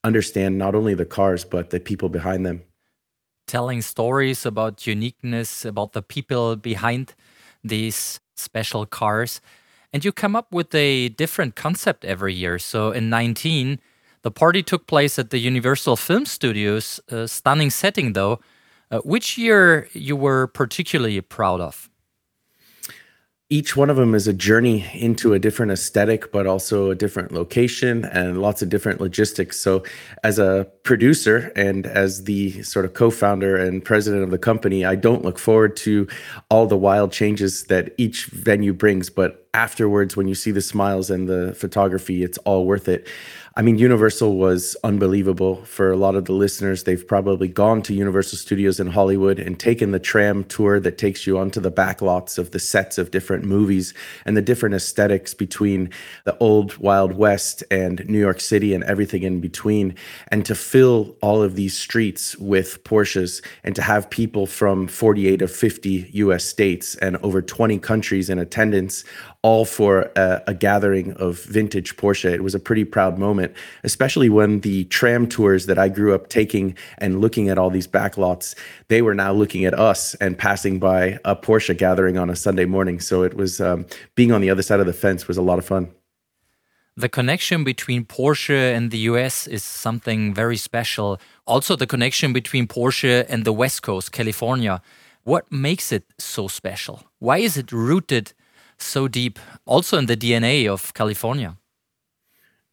understand 0.05 0.59
not 0.59 0.75
only 0.75 0.93
the 0.93 1.07
cars, 1.07 1.43
but 1.45 1.71
the 1.71 1.81
people 1.81 2.11
behind 2.11 2.45
them. 2.45 2.63
Telling 3.47 3.81
stories 3.81 4.45
about 4.45 4.87
uniqueness, 4.87 5.65
about 5.65 5.93
the 5.93 6.03
people 6.03 6.57
behind 6.57 7.15
these 7.69 8.21
special 8.37 8.87
cars. 8.87 9.41
And 9.93 10.05
you 10.05 10.13
come 10.13 10.37
up 10.37 10.53
with 10.53 10.75
a 10.75 11.09
different 11.11 11.57
concept 11.57 12.05
every 12.05 12.35
year. 12.35 12.59
So 12.59 12.91
in 12.91 13.09
19, 13.09 13.79
the 14.23 14.31
party 14.31 14.63
took 14.63 14.87
place 14.87 15.19
at 15.19 15.31
the 15.31 15.39
Universal 15.39 15.97
Film 15.97 16.27
Studios, 16.27 17.01
stunning 17.27 17.71
setting 17.71 18.13
though. 18.13 18.41
Uh, 18.91 18.99
which 18.99 19.37
year 19.37 19.89
you 19.93 20.15
were 20.15 20.47
particularly 20.47 21.21
proud 21.21 21.61
of? 21.61 21.89
Each 23.49 23.77
one 23.77 23.91
of 23.91 23.97
them 23.97 24.17
is 24.17 24.27
a 24.27 24.33
journey 24.33 24.85
into 24.93 25.33
a 25.33 25.39
different 25.39 25.71
aesthetic, 25.71 26.33
but 26.33 26.49
also 26.49 26.91
a 26.91 26.97
different 26.97 27.31
location 27.31 28.05
and 28.07 28.43
lots 28.43 28.61
of 28.61 28.69
different 28.69 29.01
logistics. 29.01 29.57
So, 29.61 29.85
as 30.25 30.41
a 30.41 30.67
producer 30.83 31.53
and 31.55 31.87
as 31.87 32.25
the 32.25 32.63
sort 32.65 32.85
of 32.85 32.95
co 32.95 33.09
founder 33.09 33.57
and 33.57 33.85
president 33.85 34.25
of 34.25 34.33
the 34.33 34.39
company, 34.39 34.85
I 34.85 34.97
don't 34.97 35.25
look 35.25 35.39
forward 35.39 35.77
to 35.79 36.09
all 36.51 36.67
the 36.67 36.77
wild 36.77 37.13
changes 37.13 37.65
that 37.65 37.95
each 37.99 38.27
venue 38.27 38.73
brings. 38.73 39.11
But 39.11 39.47
afterwards, 39.55 40.17
when 40.17 40.27
you 40.27 40.35
see 40.35 40.51
the 40.51 40.61
smiles 40.61 41.09
and 41.09 41.29
the 41.29 41.55
photography, 41.55 42.25
it's 42.25 42.39
all 42.39 42.67
worth 42.67 42.89
it. 42.89 43.07
I 43.59 43.63
mean, 43.63 43.79
Universal 43.79 44.37
was 44.37 44.77
unbelievable 44.85 45.65
for 45.65 45.91
a 45.91 45.97
lot 45.97 46.15
of 46.15 46.27
the 46.27 46.35
listeners. 46.35 46.85
They've 46.85 47.09
probably 47.09 47.49
gone 47.49 47.81
to 47.83 47.95
Universal 47.95 48.37
Studios 48.37 48.79
in 48.79 48.89
Hollywood 48.89 49.39
and 49.39 49.59
taken 49.59 49.93
the 49.93 49.99
tram 49.99 50.45
tour 50.45 50.79
that 50.79 50.99
takes 50.99 51.27
you 51.27 51.39
onto 51.39 51.59
the 51.59 51.73
backlots 51.73 52.37
of 52.37 52.51
the 52.51 52.59
sets 52.59 52.99
of 52.99 53.11
different 53.11 53.47
movies 53.47 53.95
and 54.27 54.37
the 54.37 54.43
different 54.43 54.75
aesthetics 54.75 55.33
between 55.33 55.89
the 56.25 56.37
old 56.37 56.77
Wild 56.77 57.15
West 57.15 57.65
and 57.71 58.07
New 58.07 58.19
York 58.19 58.41
City 58.41 58.75
and 58.75 58.85
everything 58.85 59.23
in 59.23 59.41
between. 59.41 59.95
And 60.29 60.45
to 60.45 60.55
fill 60.55 61.17
all 61.23 61.43
of 61.43 61.57
these 61.57 61.75
streets 61.75 62.37
with 62.37 62.85
Porsches 62.85 63.43
and 63.65 63.75
to 63.75 63.81
have 63.81 64.11
people 64.11 64.45
from 64.45 64.87
48 64.87 65.41
of 65.41 65.51
50 65.51 66.11
US 66.13 66.45
states 66.45 66.95
and 66.97 67.17
over 67.23 67.41
20 67.41 67.79
countries 67.79 68.29
in 68.29 68.39
attendance 68.39 69.03
all 69.43 69.65
for 69.65 70.11
a, 70.17 70.43
a, 70.49 70.55
gathering 70.55 71.13
of 71.15 71.43
vintage 71.45 71.97
Porsche. 71.97 72.33
It 72.33 72.43
was 72.43 72.55
a 72.55 72.59
pretty 72.59 72.85
proud 72.85 73.19
moment, 73.19 73.55
especially 73.85 74.29
when 74.29 74.61
the 74.61 74.85
tram 74.85 75.29
tours 75.29 75.67
that 75.67 75.79
I 75.79 75.89
grew 75.89 76.15
up 76.15 76.29
taking 76.29 76.77
and 76.99 77.21
looking 77.21 77.49
at 77.49 77.59
all 77.59 77.71
these 77.71 77.87
backlots, 77.87 78.55
they 78.89 79.03
were 79.03 79.15
now 79.15 79.33
looking 79.33 79.65
at 79.65 79.75
us 79.75 80.15
and 80.17 80.37
passing 80.37 80.79
by 80.79 81.19
a 81.25 81.37
Porsche 81.37 81.77
gathering 81.77 82.19
on 82.19 82.31
a 82.31 82.37
Sunday 82.37 82.65
morning. 82.65 83.01
So 83.01 83.23
it 83.23 83.35
was 83.35 83.61
um, 83.61 83.87
being 84.15 84.33
on 84.33 84.41
the 84.41 84.51
other 84.51 84.63
side 84.63 84.81
of 84.81 84.87
the 84.87 84.93
fence 84.93 85.29
was 85.29 85.37
a 85.37 85.43
lot 85.43 85.59
of 85.59 85.65
fun. 85.65 85.91
The 86.99 87.11
connection 87.11 87.63
between 87.63 88.07
Porsche 88.07 88.75
and 88.75 88.91
the 88.91 88.99
US 89.11 89.47
is 89.47 89.63
something 89.63 90.33
very 90.33 90.57
special. 90.57 91.21
Also, 91.47 91.77
the 91.77 91.87
connection 91.87 92.33
between 92.33 92.67
Porsche 92.67 93.27
and 93.29 93.45
the 93.45 93.53
West 93.53 93.83
Coast, 93.83 94.13
California. 94.13 94.81
What 95.23 95.51
makes 95.53 95.93
it 95.93 96.05
so 96.19 96.49
special? 96.49 97.03
Why 97.19 97.39
is 97.39 97.59
it 97.59 97.71
rooted 97.71 98.33
so 98.79 99.09
deep, 99.09 99.39
also 99.65 99.99
in 99.99 100.07
the 100.07 100.17
DNA 100.17 100.69
of 100.69 100.93
California. 100.95 101.57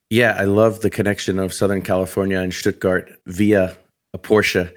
Yeah, 0.09 0.35
I 0.37 0.43
love 0.43 0.81
the 0.81 0.89
connection 0.89 1.39
of 1.39 1.53
Southern 1.53 1.81
California 1.81 2.39
and 2.39 2.53
Stuttgart 2.53 3.11
via 3.25 3.75
a 4.13 4.19
Porsche. 4.19 4.71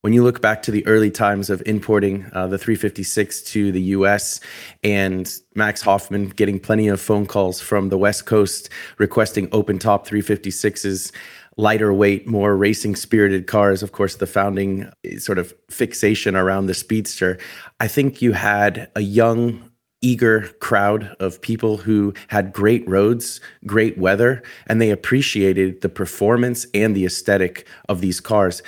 When 0.00 0.12
you 0.12 0.22
look 0.22 0.40
back 0.40 0.62
to 0.62 0.70
the 0.70 0.86
early 0.86 1.10
times 1.10 1.50
of 1.50 1.62
importing 1.66 2.24
uh, 2.32 2.46
the 2.46 2.56
356 2.56 3.42
to 3.42 3.72
the 3.72 3.82
US 3.96 4.40
and 4.84 5.30
Max 5.54 5.82
Hoffman 5.82 6.28
getting 6.28 6.60
plenty 6.60 6.88
of 6.88 7.00
phone 7.00 7.26
calls 7.26 7.60
from 7.60 7.88
the 7.88 7.98
West 7.98 8.24
Coast 8.24 8.70
requesting 8.98 9.48
open 9.50 9.78
top 9.78 10.06
356s, 10.06 11.12
lighter 11.56 11.92
weight, 11.92 12.28
more 12.28 12.56
racing 12.56 12.94
spirited 12.94 13.48
cars, 13.48 13.82
of 13.82 13.90
course, 13.92 14.16
the 14.16 14.26
founding 14.26 14.90
eh, 15.04 15.18
sort 15.18 15.38
of 15.38 15.52
fixation 15.68 16.36
around 16.36 16.66
the 16.66 16.74
Speedster, 16.74 17.36
I 17.80 17.88
think 17.88 18.22
you 18.22 18.32
had 18.32 18.90
a 18.94 19.00
young 19.00 19.67
eager 20.00 20.48
crowd 20.60 21.16
of 21.20 21.40
people 21.40 21.78
who 21.78 22.14
had 22.28 22.52
great 22.52 22.88
roads, 22.88 23.40
great 23.66 23.98
weather, 23.98 24.42
and 24.66 24.80
they 24.80 24.90
appreciated 24.90 25.80
the 25.80 25.88
performance 25.88 26.66
and 26.74 26.94
the 26.94 27.04
aesthetic 27.04 27.66
of 27.88 28.00
these 28.00 28.20
cars. 28.20 28.62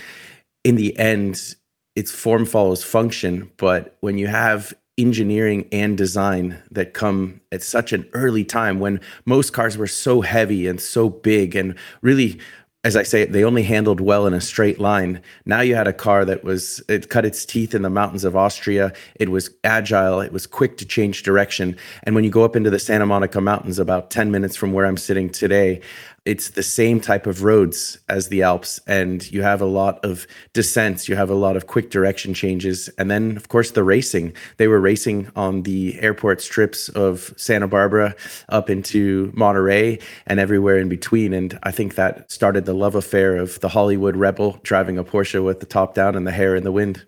In 0.64 0.76
the 0.76 0.98
end, 0.98 1.54
its 1.96 2.10
form 2.10 2.46
follows 2.46 2.84
function, 2.84 3.50
but 3.56 3.96
when 4.00 4.18
you 4.18 4.26
have 4.26 4.74
engineering 4.98 5.66
and 5.72 5.96
design 5.96 6.62
that 6.70 6.92
come 6.92 7.40
at 7.50 7.62
such 7.62 7.92
an 7.92 8.08
early 8.12 8.44
time 8.44 8.78
when 8.78 9.00
most 9.24 9.52
cars 9.52 9.78
were 9.78 9.86
so 9.86 10.20
heavy 10.20 10.66
and 10.66 10.80
so 10.80 11.08
big 11.08 11.56
and 11.56 11.74
really 12.02 12.38
as 12.82 12.96
I 12.96 13.02
say, 13.02 13.26
they 13.26 13.44
only 13.44 13.62
handled 13.62 14.00
well 14.00 14.26
in 14.26 14.32
a 14.32 14.40
straight 14.40 14.80
line. 14.80 15.20
Now 15.44 15.60
you 15.60 15.74
had 15.74 15.86
a 15.86 15.92
car 15.92 16.24
that 16.24 16.44
was, 16.44 16.82
it 16.88 17.10
cut 17.10 17.26
its 17.26 17.44
teeth 17.44 17.74
in 17.74 17.82
the 17.82 17.90
mountains 17.90 18.24
of 18.24 18.34
Austria. 18.34 18.94
It 19.16 19.30
was 19.30 19.50
agile. 19.64 20.20
It 20.20 20.32
was 20.32 20.46
quick 20.46 20.78
to 20.78 20.86
change 20.86 21.22
direction. 21.22 21.76
And 22.04 22.14
when 22.14 22.24
you 22.24 22.30
go 22.30 22.42
up 22.42 22.56
into 22.56 22.70
the 22.70 22.78
Santa 22.78 23.04
Monica 23.04 23.38
Mountains, 23.38 23.78
about 23.78 24.10
10 24.10 24.30
minutes 24.30 24.56
from 24.56 24.72
where 24.72 24.86
I'm 24.86 24.96
sitting 24.96 25.28
today, 25.28 25.82
it's 26.24 26.50
the 26.50 26.62
same 26.62 27.00
type 27.00 27.26
of 27.26 27.42
roads 27.42 27.98
as 28.08 28.28
the 28.28 28.42
Alps, 28.42 28.78
and 28.86 29.30
you 29.32 29.42
have 29.42 29.60
a 29.60 29.66
lot 29.66 30.04
of 30.04 30.26
descents, 30.52 31.08
you 31.08 31.16
have 31.16 31.30
a 31.30 31.34
lot 31.34 31.56
of 31.56 31.66
quick 31.66 31.90
direction 31.90 32.34
changes, 32.34 32.88
and 32.98 33.10
then 33.10 33.36
of 33.36 33.48
course 33.48 33.70
the 33.70 33.82
racing. 33.82 34.32
They 34.58 34.68
were 34.68 34.80
racing 34.80 35.30
on 35.34 35.62
the 35.62 35.98
airport 36.00 36.42
strips 36.42 36.88
of 36.90 37.32
Santa 37.36 37.68
Barbara 37.68 38.14
up 38.48 38.68
into 38.68 39.32
Monterey 39.34 39.98
and 40.26 40.38
everywhere 40.38 40.78
in 40.78 40.88
between, 40.88 41.32
and 41.32 41.58
I 41.62 41.70
think 41.70 41.94
that 41.94 42.30
started 42.30 42.64
the 42.66 42.74
love 42.74 42.94
affair 42.94 43.36
of 43.36 43.58
the 43.60 43.70
Hollywood 43.70 44.16
rebel 44.16 44.60
driving 44.62 44.98
a 44.98 45.04
Porsche 45.04 45.44
with 45.44 45.60
the 45.60 45.66
top 45.66 45.94
down 45.94 46.16
and 46.16 46.26
the 46.26 46.32
hair 46.32 46.54
in 46.54 46.64
the 46.64 46.72
wind. 46.72 47.06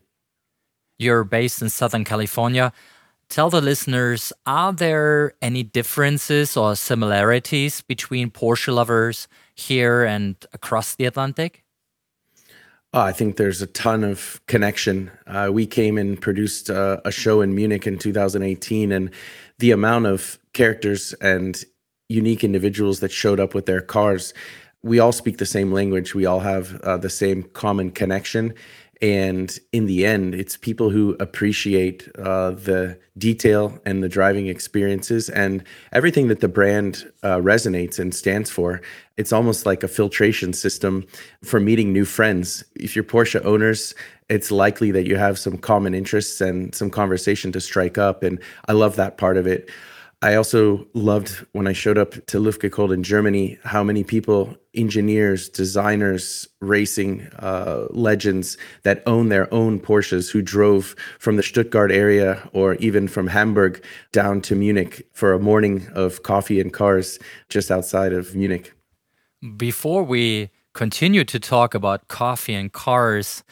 You're 0.99 1.25
based 1.25 1.61
in 1.61 1.69
Southern 1.69 2.05
California 2.05 2.73
tell 3.33 3.49
the 3.49 3.63
listeners 3.63 4.31
are 4.45 4.75
there 4.75 5.33
any 5.41 5.63
differences 5.63 6.55
or 6.55 6.77
similarities 6.77 7.81
between 7.81 8.31
Porsche 8.31 8.73
lovers 8.73 9.27
here 9.55 10.05
and 10.05 10.37
across 10.53 10.95
the 10.95 11.07
Atlantic? 11.07 11.65
Oh, 12.93 13.01
I 13.01 13.13
think 13.13 13.39
there's 13.39 13.63
a 13.63 13.67
ton 13.67 14.05
of 14.05 14.43
connection. 14.49 15.11
Uh, 15.27 15.49
we 15.51 15.67
came 15.67 15.97
and 15.97 16.21
produced 16.21 16.69
uh, 16.69 17.01
a 17.07 17.11
show 17.11 17.41
in 17.41 17.55
Munich 17.55 17.87
in 17.87 17.99
2018, 17.99 18.93
and 18.93 19.11
the 19.59 19.71
amount 19.71 20.05
of 20.05 20.39
characters 20.53 21.15
and 21.23 21.65
unique 22.11 22.45
individuals 22.45 23.01
that 23.01 23.11
showed 23.11 23.41
up 23.41 23.55
with 23.55 23.65
their 23.65 23.81
cars, 23.81 24.35
we 24.83 24.99
all 24.99 25.13
speak 25.13 25.39
the 25.39 25.47
same 25.47 25.73
language. 25.73 26.15
We 26.15 26.27
all 26.27 26.41
have 26.41 26.79
uh, 26.83 26.99
the 26.99 27.09
same 27.09 27.45
common 27.45 27.93
connection. 27.93 28.53
And 29.03 29.59
in 29.73 29.87
the 29.87 30.07
end, 30.07 30.33
it's 30.33 30.57
people 30.57 30.91
who 30.91 31.17
appreciate 31.19 32.09
uh, 32.17 32.53
the 32.53 32.97
detail 33.19 33.77
and 33.85 34.01
the 34.01 34.09
driving 34.09 34.47
experiences 34.47 35.29
and 35.29 35.65
everything 35.91 36.29
that 36.29 36.39
the 36.39 36.47
brand 36.47 37.11
uh, 37.25 37.39
resonates 37.39 37.99
and 37.99 38.15
stands 38.15 38.49
for. 38.49 38.81
It's 39.17 39.33
almost 39.33 39.67
like 39.67 39.83
a 39.83 39.89
filtration 39.89 40.53
system 40.53 41.05
for 41.43 41.59
meeting 41.59 41.93
new 41.93 42.05
friends. 42.05 42.63
If 42.77 42.95
you're 42.95 43.05
Porsche 43.05 43.45
owners, 43.45 43.93
it's 44.29 44.53
likely 44.53 44.93
that 44.93 45.09
you 45.09 45.17
have 45.17 45.37
some 45.37 45.59
common 45.59 45.95
interests 45.95 46.41
and 46.41 46.73
some 46.73 46.89
conversation 46.89 47.51
to 47.53 47.61
strike 47.61 47.99
up. 47.99 48.23
And 48.23 48.39
I 48.69 48.73
love 48.73 48.95
that 48.97 49.19
part 49.19 49.37
of 49.37 49.49
it. 49.49 49.69
I 50.25 50.37
also 50.37 50.87
loved 50.95 51.45
when 51.51 51.67
I 51.67 51.73
showed 51.73 51.99
up 51.99 52.13
to 52.27 52.39
Luftgekühlt 52.39 52.95
in 52.95 53.03
Germany 53.03 53.59
how 53.65 53.83
many 53.83 54.05
people, 54.05 54.57
engineers, 54.73 55.49
designers, 55.49 56.47
racing 56.61 57.23
uh, 57.41 57.87
legends 57.91 58.57
that 58.85 59.03
own 59.05 59.31
their 59.31 59.53
own 59.53 59.81
Porsches 59.81 60.31
who 60.31 60.41
drove 60.41 60.95
from 61.19 61.35
the 61.35 61.43
Stuttgart 61.43 61.91
area 61.91 62.49
or 62.53 62.75
even 62.75 63.09
from 63.09 63.27
Hamburg 63.27 63.85
down 64.13 64.41
to 64.43 64.55
Munich 64.55 65.09
for 65.13 65.33
a 65.33 65.41
morning 65.41 65.89
of 65.93 66.23
coffee 66.23 66.61
and 66.61 66.73
cars 66.73 67.19
just 67.49 67.73
outside 67.73 68.13
of 68.13 68.37
Munich. 68.37 68.73
Before 69.57 70.05
we 70.05 70.51
continue 70.73 71.25
to 71.25 71.41
talk 71.41 71.75
about 71.75 72.07
coffee 72.07 72.55
and 72.55 72.73
cars, 72.73 73.43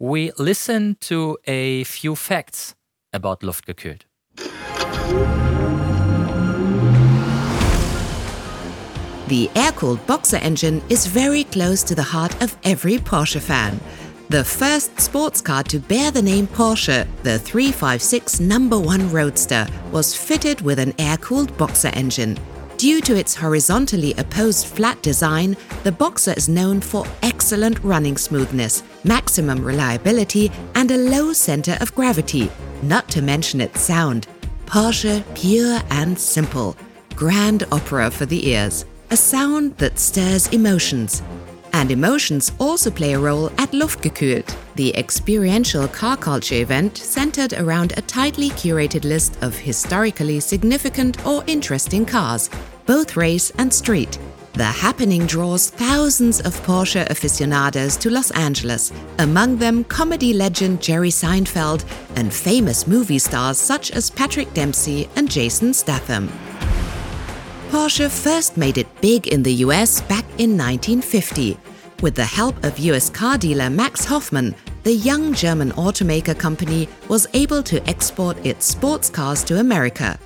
we 0.00 0.32
listen 0.36 0.96
to 1.02 1.38
a 1.46 1.84
few 1.84 2.16
facts 2.16 2.74
about 3.12 3.42
Luftgekühlt. 3.42 4.02
The 9.28 9.50
air-cooled 9.54 10.06
Boxer 10.06 10.38
engine 10.38 10.80
is 10.88 11.06
very 11.06 11.44
close 11.44 11.82
to 11.82 11.94
the 11.94 12.02
heart 12.02 12.42
of 12.42 12.56
every 12.64 12.96
Porsche 12.96 13.38
fan. 13.38 13.78
The 14.30 14.42
first 14.42 14.98
sports 14.98 15.42
car 15.42 15.62
to 15.64 15.78
bear 15.78 16.10
the 16.10 16.22
name 16.22 16.46
Porsche, 16.46 17.06
the 17.24 17.38
356 17.38 18.40
number 18.40 18.78
1 18.78 19.12
Roadster, 19.12 19.66
was 19.92 20.16
fitted 20.16 20.62
with 20.62 20.78
an 20.78 20.94
air-cooled 20.98 21.54
Boxer 21.58 21.88
engine. 21.88 22.38
Due 22.78 23.02
to 23.02 23.16
its 23.16 23.34
horizontally 23.34 24.14
opposed 24.14 24.66
flat 24.66 25.02
design, 25.02 25.58
the 25.84 25.92
Boxer 25.92 26.32
is 26.32 26.48
known 26.48 26.80
for 26.80 27.04
excellent 27.22 27.78
running 27.84 28.16
smoothness, 28.16 28.82
maximum 29.04 29.62
reliability, 29.62 30.50
and 30.74 30.90
a 30.90 30.96
low 30.96 31.34
center 31.34 31.76
of 31.82 31.94
gravity, 31.94 32.50
not 32.82 33.06
to 33.10 33.20
mention 33.20 33.60
its 33.60 33.82
sound. 33.82 34.26
Porsche, 34.64 35.22
pure 35.34 35.82
and 35.90 36.18
simple. 36.18 36.74
Grand 37.14 37.64
opera 37.70 38.10
for 38.10 38.24
the 38.24 38.48
ears 38.48 38.86
a 39.10 39.16
sound 39.16 39.76
that 39.78 39.98
stirs 39.98 40.48
emotions. 40.48 41.22
And 41.72 41.90
emotions 41.90 42.52
also 42.58 42.90
play 42.90 43.12
a 43.12 43.18
role 43.18 43.48
at 43.58 43.72
Luftgekühlt, 43.72 44.56
the 44.74 44.96
experiential 44.96 45.86
car 45.88 46.16
culture 46.16 46.56
event 46.56 46.96
centered 46.96 47.52
around 47.54 47.92
a 47.96 48.02
tightly 48.02 48.50
curated 48.50 49.04
list 49.04 49.38
of 49.42 49.56
historically 49.56 50.40
significant 50.40 51.24
or 51.26 51.44
interesting 51.46 52.04
cars, 52.04 52.50
both 52.86 53.16
race 53.16 53.50
and 53.58 53.72
street. 53.72 54.18
The 54.54 54.64
happening 54.64 55.26
draws 55.26 55.70
thousands 55.70 56.40
of 56.40 56.60
Porsche 56.62 57.08
aficionados 57.08 57.96
to 57.98 58.10
Los 58.10 58.32
Angeles, 58.32 58.92
among 59.20 59.58
them 59.58 59.84
comedy 59.84 60.32
legend 60.32 60.82
Jerry 60.82 61.10
Seinfeld 61.10 61.84
and 62.16 62.32
famous 62.34 62.86
movie 62.86 63.20
stars 63.20 63.58
such 63.58 63.92
as 63.92 64.10
Patrick 64.10 64.52
Dempsey 64.54 65.08
and 65.14 65.30
Jason 65.30 65.72
Statham. 65.72 66.28
Porsche 67.70 68.08
first 68.10 68.56
made 68.56 68.78
it 68.78 69.00
big 69.02 69.26
in 69.26 69.42
the 69.42 69.52
US 69.66 70.00
back 70.00 70.24
in 70.38 70.56
1950. 70.56 71.58
With 72.00 72.14
the 72.14 72.24
help 72.24 72.56
of 72.64 72.78
US 72.78 73.10
car 73.10 73.36
dealer 73.36 73.68
Max 73.68 74.06
Hoffman, 74.06 74.54
the 74.84 74.94
young 74.94 75.34
German 75.34 75.72
automaker 75.72 76.38
company 76.38 76.88
was 77.08 77.26
able 77.34 77.62
to 77.64 77.86
export 77.86 78.38
its 78.46 78.64
sports 78.64 79.10
cars 79.10 79.44
to 79.44 79.60
America. 79.60 80.18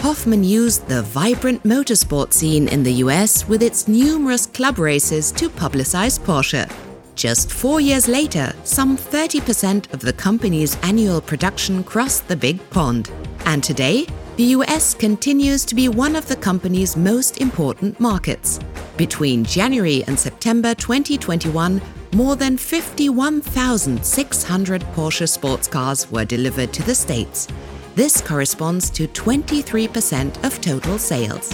Hoffman 0.00 0.42
used 0.42 0.88
the 0.88 1.02
vibrant 1.02 1.62
motorsport 1.62 2.32
scene 2.32 2.66
in 2.66 2.82
the 2.82 2.94
US 3.04 3.46
with 3.46 3.62
its 3.62 3.86
numerous 3.86 4.44
club 4.46 4.80
races 4.80 5.30
to 5.32 5.48
publicize 5.48 6.18
Porsche. 6.18 6.68
Just 7.14 7.52
four 7.52 7.80
years 7.80 8.08
later, 8.08 8.52
some 8.64 8.96
30% 8.96 9.92
of 9.92 10.00
the 10.00 10.12
company's 10.12 10.76
annual 10.82 11.20
production 11.20 11.84
crossed 11.84 12.26
the 12.26 12.36
big 12.36 12.58
pond. 12.70 13.10
And 13.44 13.62
today, 13.62 14.06
the 14.38 14.54
US 14.54 14.94
continues 14.94 15.64
to 15.64 15.74
be 15.74 15.88
one 15.88 16.14
of 16.14 16.28
the 16.28 16.36
company's 16.36 16.96
most 16.96 17.40
important 17.40 17.98
markets. 17.98 18.60
Between 18.96 19.42
January 19.42 20.04
and 20.06 20.16
September 20.16 20.76
2021, 20.76 21.82
more 22.14 22.36
than 22.36 22.56
51,600 22.56 24.82
Porsche 24.94 25.28
sports 25.28 25.66
cars 25.66 26.08
were 26.12 26.24
delivered 26.24 26.72
to 26.72 26.84
the 26.84 26.94
States. 26.94 27.48
This 27.96 28.20
corresponds 28.20 28.90
to 28.90 29.08
23% 29.08 30.44
of 30.44 30.60
total 30.60 31.00
sales. 31.00 31.52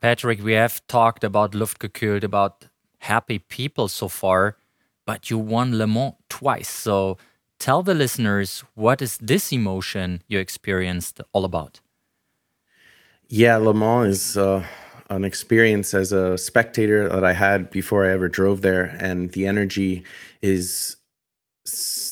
Patrick, 0.00 0.42
we 0.42 0.54
have 0.54 0.80
talked 0.86 1.22
about 1.22 1.52
Luftgekühlt, 1.52 2.24
about 2.24 2.68
happy 3.00 3.40
people 3.40 3.88
so 3.88 4.08
far, 4.08 4.56
but 5.06 5.30
you 5.30 5.38
won 5.38 5.78
Le 5.78 5.86
Mans 5.86 6.14
twice. 6.28 6.68
So 6.68 7.16
tell 7.58 7.82
the 7.82 7.94
listeners 7.94 8.64
what 8.74 9.00
is 9.00 9.16
this 9.18 9.52
emotion 9.52 10.22
you 10.28 10.38
experienced 10.38 11.20
all 11.32 11.44
about? 11.44 11.80
Yeah, 13.28 13.56
Le 13.56 13.72
Mans 13.72 14.08
is 14.08 14.36
uh, 14.36 14.64
an 15.08 15.24
experience 15.24 15.94
as 15.94 16.12
a 16.12 16.36
spectator 16.36 17.08
that 17.08 17.24
I 17.24 17.32
had 17.32 17.70
before 17.70 18.04
I 18.06 18.12
ever 18.12 18.28
drove 18.28 18.60
there, 18.60 18.96
and 19.00 19.32
the 19.32 19.46
energy 19.46 20.04
is 20.42 20.96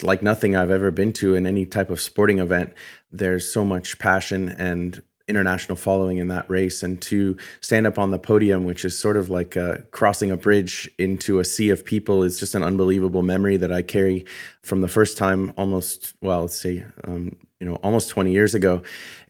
like 0.02 0.22
nothing 0.22 0.56
I've 0.56 0.70
ever 0.70 0.90
been 0.90 1.12
to 1.14 1.34
in 1.34 1.46
any 1.46 1.66
type 1.66 1.90
of 1.90 2.00
sporting 2.00 2.38
event. 2.40 2.72
There's 3.12 3.52
so 3.52 3.64
much 3.64 3.98
passion 3.98 4.48
and 4.48 5.02
international 5.28 5.76
following 5.76 6.18
in 6.18 6.28
that 6.28 6.48
race 6.50 6.82
and 6.82 7.00
to 7.00 7.36
stand 7.60 7.86
up 7.86 7.98
on 7.98 8.10
the 8.10 8.18
podium 8.18 8.64
which 8.64 8.84
is 8.84 8.98
sort 8.98 9.16
of 9.16 9.30
like 9.30 9.56
uh, 9.56 9.76
crossing 9.90 10.30
a 10.30 10.36
bridge 10.36 10.90
into 10.98 11.38
a 11.38 11.44
sea 11.44 11.70
of 11.70 11.84
people 11.84 12.22
is 12.22 12.38
just 12.38 12.54
an 12.54 12.62
unbelievable 12.62 13.22
memory 13.22 13.56
that 13.56 13.72
i 13.72 13.80
carry 13.80 14.24
from 14.62 14.80
the 14.82 14.88
first 14.88 15.16
time 15.16 15.52
almost 15.56 16.14
well 16.20 16.42
let's 16.42 16.60
say 16.60 16.84
um, 17.04 17.34
you 17.64 17.70
know 17.70 17.76
almost 17.76 18.10
20 18.10 18.30
years 18.30 18.54
ago. 18.54 18.82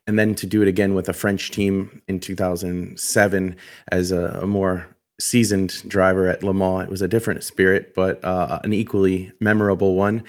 And 0.06 0.18
then 0.18 0.34
to 0.34 0.46
do 0.46 0.60
it 0.60 0.68
again 0.68 0.94
with 0.94 1.08
a 1.08 1.12
French 1.12 1.50
team 1.50 2.02
in 2.08 2.20
2007 2.20 3.56
as 3.88 4.10
a, 4.10 4.40
a 4.42 4.46
more 4.46 4.86
seasoned 5.20 5.88
driver 5.88 6.28
at 6.28 6.42
Le 6.42 6.52
Mans. 6.52 6.84
It 6.84 6.90
was 6.90 7.00
a 7.00 7.06
different 7.06 7.44
spirit, 7.44 7.94
but 7.94 8.22
uh, 8.24 8.58
an 8.64 8.72
equally 8.72 9.32
memorable 9.38 9.94
one. 9.94 10.24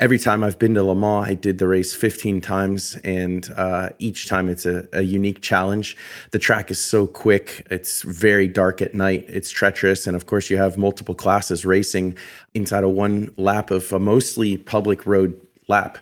Every 0.00 0.18
time 0.18 0.42
I've 0.42 0.58
been 0.58 0.74
to 0.74 0.82
Le 0.82 0.94
Mans, 0.94 1.28
I 1.28 1.34
did 1.34 1.58
the 1.58 1.68
race 1.68 1.94
15 1.94 2.40
times, 2.40 2.96
and 3.04 3.48
uh, 3.56 3.90
each 3.98 4.28
time 4.28 4.48
it's 4.48 4.66
a, 4.66 4.88
a, 4.92 5.02
unique 5.02 5.40
challenge. 5.40 5.96
The 6.32 6.40
track 6.40 6.70
is 6.70 6.82
so 6.82 7.06
quick, 7.06 7.66
it's 7.70 8.02
very 8.02 8.48
dark 8.48 8.82
at 8.82 8.94
night, 8.94 9.24
it's 9.28 9.50
treacherous, 9.50 10.06
and 10.06 10.16
of 10.16 10.26
course, 10.26 10.50
you 10.50 10.56
have 10.56 10.76
multiple 10.76 11.14
classes 11.14 11.64
racing 11.64 12.16
inside 12.54 12.82
of 12.82 12.90
one 12.90 13.32
lap 13.36 13.70
of 13.70 13.92
a 13.92 14.00
mostly 14.00 14.56
public 14.56 15.06
road 15.06 15.40
lap. 15.68 15.98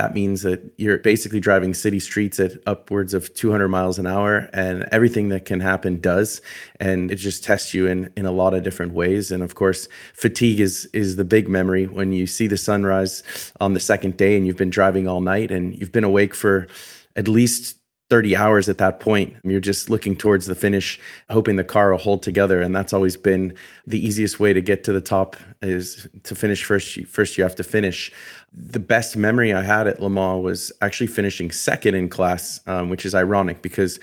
That 0.00 0.14
means 0.14 0.40
that 0.44 0.62
you're 0.78 0.96
basically 0.96 1.40
driving 1.40 1.74
city 1.74 2.00
streets 2.00 2.40
at 2.40 2.52
upwards 2.66 3.12
of 3.12 3.34
200 3.34 3.68
miles 3.68 3.98
an 3.98 4.06
hour, 4.06 4.48
and 4.54 4.88
everything 4.90 5.28
that 5.28 5.44
can 5.44 5.60
happen 5.60 6.00
does. 6.00 6.40
And 6.80 7.10
it 7.10 7.16
just 7.16 7.44
tests 7.44 7.74
you 7.74 7.86
in 7.86 8.10
in 8.16 8.24
a 8.24 8.32
lot 8.32 8.54
of 8.54 8.62
different 8.62 8.94
ways. 8.94 9.30
And 9.30 9.42
of 9.42 9.54
course, 9.56 9.88
fatigue 10.14 10.58
is 10.58 10.88
is 10.94 11.16
the 11.16 11.24
big 11.24 11.50
memory 11.50 11.86
when 11.86 12.12
you 12.12 12.26
see 12.26 12.46
the 12.46 12.56
sunrise 12.56 13.22
on 13.60 13.74
the 13.74 13.80
second 13.80 14.16
day, 14.16 14.38
and 14.38 14.46
you've 14.46 14.56
been 14.56 14.70
driving 14.70 15.06
all 15.06 15.20
night, 15.20 15.50
and 15.50 15.78
you've 15.78 15.92
been 15.92 16.04
awake 16.12 16.34
for 16.34 16.66
at 17.14 17.28
least 17.28 17.76
30 18.10 18.36
hours 18.36 18.68
at 18.68 18.78
that 18.78 18.98
point. 18.98 19.36
You're 19.44 19.60
just 19.60 19.88
looking 19.88 20.16
towards 20.16 20.46
the 20.46 20.56
finish, 20.56 20.98
hoping 21.30 21.54
the 21.54 21.64
car 21.64 21.92
will 21.92 21.98
hold 21.98 22.22
together. 22.24 22.60
And 22.60 22.74
that's 22.74 22.92
always 22.92 23.16
been 23.16 23.54
the 23.86 24.04
easiest 24.04 24.40
way 24.40 24.52
to 24.52 24.60
get 24.60 24.82
to 24.84 24.92
the 24.92 25.00
top 25.00 25.36
is 25.62 26.08
to 26.24 26.34
finish 26.34 26.64
first. 26.64 27.06
First, 27.06 27.38
you 27.38 27.44
have 27.44 27.54
to 27.54 27.62
finish. 27.62 28.12
The 28.52 28.80
best 28.80 29.16
memory 29.16 29.54
I 29.54 29.62
had 29.62 29.86
at 29.86 30.02
Le 30.02 30.10
Mans 30.10 30.42
was 30.42 30.72
actually 30.82 31.06
finishing 31.06 31.52
second 31.52 31.94
in 31.94 32.08
class, 32.08 32.60
um, 32.66 32.90
which 32.90 33.06
is 33.06 33.14
ironic 33.14 33.62
because 33.62 34.00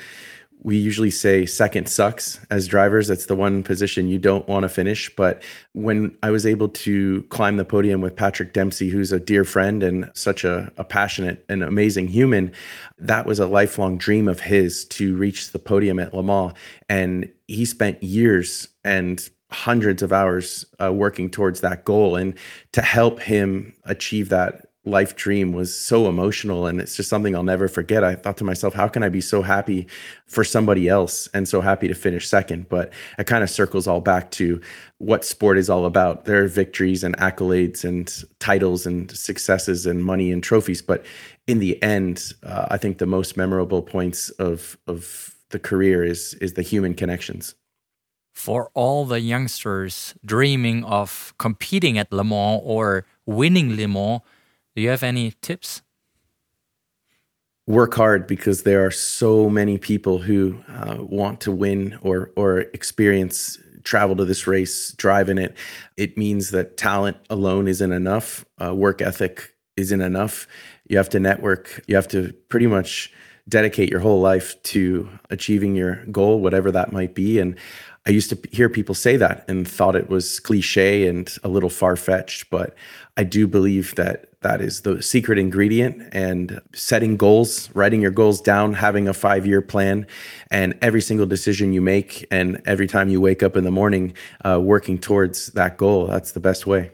we 0.67 0.75
usually 0.75 1.09
say 1.09 1.45
second 1.45 1.88
sucks 1.88 2.41
as 2.50 2.67
drivers. 2.67 3.07
That's 3.07 3.27
the 3.27 3.38
one 3.38 3.63
position 3.63 4.09
you 4.09 4.19
don't 4.19 4.45
want 4.50 4.63
to 4.63 4.69
finish. 4.69 5.09
But 5.15 5.41
when 5.71 6.17
I 6.21 6.29
was 6.29 6.45
able 6.45 6.67
to 6.67 7.24
climb 7.29 7.55
the 7.55 7.63
podium 7.63 8.01
with 8.01 8.17
Patrick 8.17 8.51
Dempsey, 8.51 8.89
who's 8.89 9.13
a 9.13 9.19
dear 9.19 9.45
friend 9.45 9.81
and 9.81 10.12
such 10.13 10.43
a, 10.43 10.69
a 10.75 10.83
passionate 10.83 11.45
and 11.47 11.63
amazing 11.63 12.09
human, 12.09 12.51
that 12.97 13.25
was 13.25 13.39
a 13.39 13.47
lifelong 13.47 13.97
dream 13.97 14.27
of 14.27 14.41
his 14.41 14.83
to 14.88 15.15
reach 15.15 15.53
the 15.53 15.59
podium 15.59 16.00
at 16.00 16.13
Le 16.13 16.21
Mans. 16.21 16.51
And 16.89 17.31
he 17.47 17.63
spent 17.63 18.03
years 18.03 18.67
and 18.83 19.25
hundreds 19.50 20.03
of 20.03 20.12
hours 20.12 20.65
uh, 20.83 20.91
working 20.91 21.29
towards 21.29 21.62
that 21.62 21.85
goal. 21.85 22.18
And 22.18 22.33
to 22.74 22.81
help 22.81 23.22
him 23.22 23.74
achieve 23.85 24.27
that 24.29 24.67
life 24.87 25.15
dream 25.15 25.51
was 25.51 25.77
so 25.77 26.07
emotional 26.07 26.65
and 26.65 26.79
it's 26.79 26.95
just 26.95 27.09
something 27.09 27.35
I'll 27.35 27.43
never 27.43 27.67
forget. 27.67 28.03
I 28.03 28.15
thought 28.15 28.37
to 28.37 28.43
myself, 28.43 28.73
how 28.73 28.87
can 28.87 29.03
I 29.03 29.09
be 29.09 29.21
so 29.21 29.41
happy 29.41 29.87
for 30.25 30.43
somebody 30.43 30.87
else 30.87 31.27
and 31.33 31.47
so 31.47 31.61
happy 31.61 31.87
to 31.87 31.93
finish 31.93 32.27
second? 32.27 32.69
But 32.69 32.91
it 33.19 33.27
kind 33.27 33.43
of 33.43 33.50
circles 33.50 33.87
all 33.87 34.01
back 34.01 34.31
to 34.31 34.61
what 35.00 35.25
sport 35.25 35.57
is 35.57 35.69
all 35.69 35.85
about. 35.85 36.25
There 36.25 36.43
are 36.43 36.47
victories 36.47 37.03
and 37.03 37.15
accolades 37.17 37.83
and 37.83 38.11
titles 38.39 38.85
and 38.85 39.11
successes 39.11 39.85
and 39.85 40.03
money 40.03 40.31
and 40.31 40.41
trophies, 40.41 40.81
but 40.81 41.05
in 41.45 41.59
the 41.59 41.81
end, 41.83 42.33
uh, 42.43 42.67
I 42.71 42.77
think 42.77 42.97
the 42.97 43.05
most 43.05 43.37
memorable 43.37 43.81
points 43.81 44.29
of 44.31 44.77
of 44.87 45.35
the 45.50 45.59
career 45.59 46.03
is 46.03 46.33
is 46.35 46.53
the 46.53 46.61
human 46.61 46.93
connections. 46.93 47.55
For 48.33 48.69
all 48.75 49.05
the 49.05 49.19
youngsters 49.19 50.13
dreaming 50.23 50.83
of 50.83 51.33
competing 51.39 51.97
at 51.97 52.11
Le 52.11 52.23
Mans 52.23 52.61
or 52.63 53.05
winning 53.25 53.75
Le 53.75 53.87
Mans, 53.87 54.21
do 54.77 54.83
you 54.83 54.90
have 54.90 55.01
any 55.01 55.33
tips? 55.42 55.81
Work 57.66 57.96
hard 57.96 58.27
because 58.27 58.61
there 58.61 58.85
are 58.85 58.92
so 58.92 59.50
many 59.50 59.79
people 59.79 60.20
who 60.20 60.59
uh, 60.70 60.98
want 61.00 61.42
to 61.42 61.51
win 61.51 61.98
or 62.03 62.31
or 62.35 62.59
experience 62.59 63.57
travel 63.83 64.16
to 64.18 64.24
this 64.24 64.46
race, 64.46 64.92
drive 64.92 65.29
in 65.29 65.40
it. 65.40 65.57
It 65.98 66.16
means 66.16 66.51
that 66.51 66.77
talent 66.77 67.18
alone 67.31 67.68
isn't 67.68 67.92
enough. 67.92 68.46
Uh, 68.63 68.75
work 68.75 69.01
ethic 69.01 69.55
isn't 69.77 70.00
enough. 70.00 70.48
You 70.87 70.98
have 70.98 71.09
to 71.09 71.20
network. 71.20 71.83
You 71.87 71.96
have 71.96 72.07
to 72.09 72.31
pretty 72.48 72.68
much 72.68 73.11
dedicate 73.48 73.90
your 73.90 74.00
whole 74.00 74.20
life 74.20 74.62
to 74.64 75.10
achieving 75.29 75.75
your 75.75 76.05
goal, 76.05 76.40
whatever 76.40 76.72
that 76.72 76.92
might 76.92 77.16
be. 77.16 77.40
And 77.40 77.55
I 78.05 78.12
used 78.12 78.29
to 78.29 78.40
hear 78.51 78.70
people 78.70 78.96
say 78.96 79.18
that 79.18 79.44
and 79.50 79.68
thought 79.68 79.96
it 79.96 80.10
was 80.10 80.40
cliche 80.40 81.07
and 81.07 81.29
a 81.44 81.50
little 81.50 81.70
far 81.70 81.96
fetched, 81.96 82.50
but 82.50 82.74
I 83.18 83.24
do 83.24 83.48
believe 83.48 83.96
that 83.96 84.27
that 84.42 84.62
is 84.62 84.81
the 84.81 85.01
secret 85.01 85.38
ingredient 85.38 86.03
and 86.14 86.62
setting 86.74 87.18
goals, 87.18 87.70
writing 87.74 88.01
your 88.01 88.12
goals 88.12 88.40
down, 88.40 88.74
having 88.74 89.07
a 89.07 89.14
five 89.14 89.46
year 89.46 89.62
plan, 89.62 90.07
and 90.51 90.77
every 90.81 91.01
single 91.01 91.25
decision 91.25 91.74
you 91.74 91.81
make 91.81 92.25
and 92.31 92.62
every 92.66 92.88
time 92.88 93.10
you 93.10 93.20
wake 93.20 93.44
up 93.44 93.57
in 93.57 93.64
the 93.64 93.72
morning, 93.72 94.14
uh, 94.46 94.60
working 94.62 95.00
towards 95.00 95.48
that 95.48 95.77
goal. 95.77 96.07
That's 96.07 96.31
the 96.31 96.40
best 96.40 96.66
way. 96.66 96.92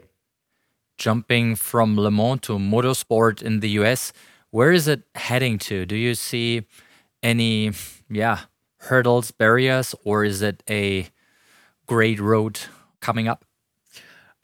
Jumping 0.96 1.54
from 1.54 1.96
Le 1.96 2.10
Mans 2.10 2.40
to 2.42 2.58
motorsport 2.58 3.42
in 3.42 3.60
the 3.60 3.70
US, 3.80 4.12
where 4.54 4.70
is 4.70 4.86
it 4.86 5.02
heading 5.16 5.58
to? 5.58 5.84
Do 5.84 5.96
you 5.96 6.14
see 6.14 6.62
any, 7.24 7.72
yeah, 8.08 8.42
hurdles, 8.76 9.32
barriers, 9.32 9.96
or 10.04 10.22
is 10.22 10.42
it 10.42 10.62
a 10.70 11.08
great 11.88 12.20
road 12.20 12.60
coming 13.00 13.26
up? 13.26 13.44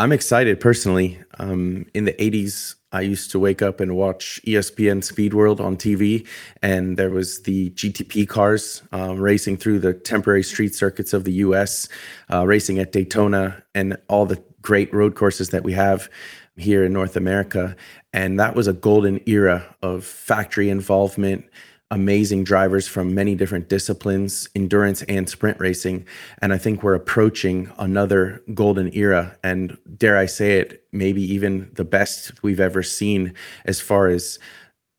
I'm 0.01 0.11
excited 0.11 0.59
personally. 0.59 1.20
Um, 1.38 1.87
in 1.94 2.07
the 2.07 2.14
80s, 2.14 2.75
I 2.90 3.03
used 3.03 3.31
to 3.31 3.38
wake 3.38 3.62
up 3.62 3.79
and 3.79 3.94
watch 3.94 4.40
ESPN 4.44 5.05
Speed 5.05 5.33
World 5.33 5.61
on 5.61 5.77
TV, 5.77 6.27
and 6.61 6.96
there 6.96 7.11
was 7.11 7.42
the 7.42 7.70
GTP 7.70 8.29
cars 8.29 8.83
um, 8.90 9.20
racing 9.20 9.59
through 9.59 9.79
the 9.79 9.94
temporary 9.94 10.42
street 10.42 10.75
circuits 10.75 11.12
of 11.12 11.23
the 11.23 11.35
US, 11.35 11.88
uh, 12.33 12.44
racing 12.44 12.81
at 12.81 12.90
Daytona, 12.90 13.62
and 13.77 13.96
all 14.09 14.27
the 14.27 14.42
great 14.61 14.92
road 14.92 15.14
courses 15.14 15.51
that 15.51 15.62
we 15.62 15.73
have 15.73 16.11
here 16.56 16.84
in 16.84 16.92
North 16.92 17.16
America. 17.16 17.76
And 18.12 18.38
that 18.40 18.54
was 18.54 18.66
a 18.66 18.72
golden 18.72 19.20
era 19.26 19.74
of 19.82 20.04
factory 20.04 20.68
involvement 20.70 21.44
amazing 21.90 22.44
drivers 22.44 22.86
from 22.86 23.14
many 23.14 23.34
different 23.34 23.68
disciplines, 23.68 24.48
endurance 24.54 25.02
and 25.02 25.28
sprint 25.28 25.58
racing. 25.58 26.06
And 26.40 26.52
I 26.52 26.58
think 26.58 26.82
we're 26.82 26.94
approaching 26.94 27.70
another 27.78 28.42
golden 28.54 28.94
era. 28.94 29.36
And 29.42 29.76
dare 29.96 30.16
I 30.16 30.26
say 30.26 30.60
it, 30.60 30.84
maybe 30.92 31.22
even 31.22 31.70
the 31.74 31.84
best 31.84 32.42
we've 32.42 32.60
ever 32.60 32.82
seen 32.82 33.34
as 33.64 33.80
far 33.80 34.06
as 34.06 34.38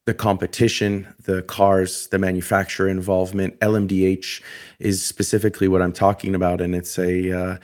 the 0.06 0.14
competition, 0.14 1.08
the 1.24 1.44
cars, 1.44 2.08
the 2.08 2.20
manufacturer 2.20 2.90
involvement. 2.90 3.58
LMDH 3.60 4.42
is 4.80 5.06
specifically 5.06 5.68
what 5.68 5.82
I'm 5.82 5.94
talking 5.94 6.36
about. 6.36 6.60
And 6.60 6.76
it's 6.76 6.98
a, 7.00 7.32
uh, 7.32 7.58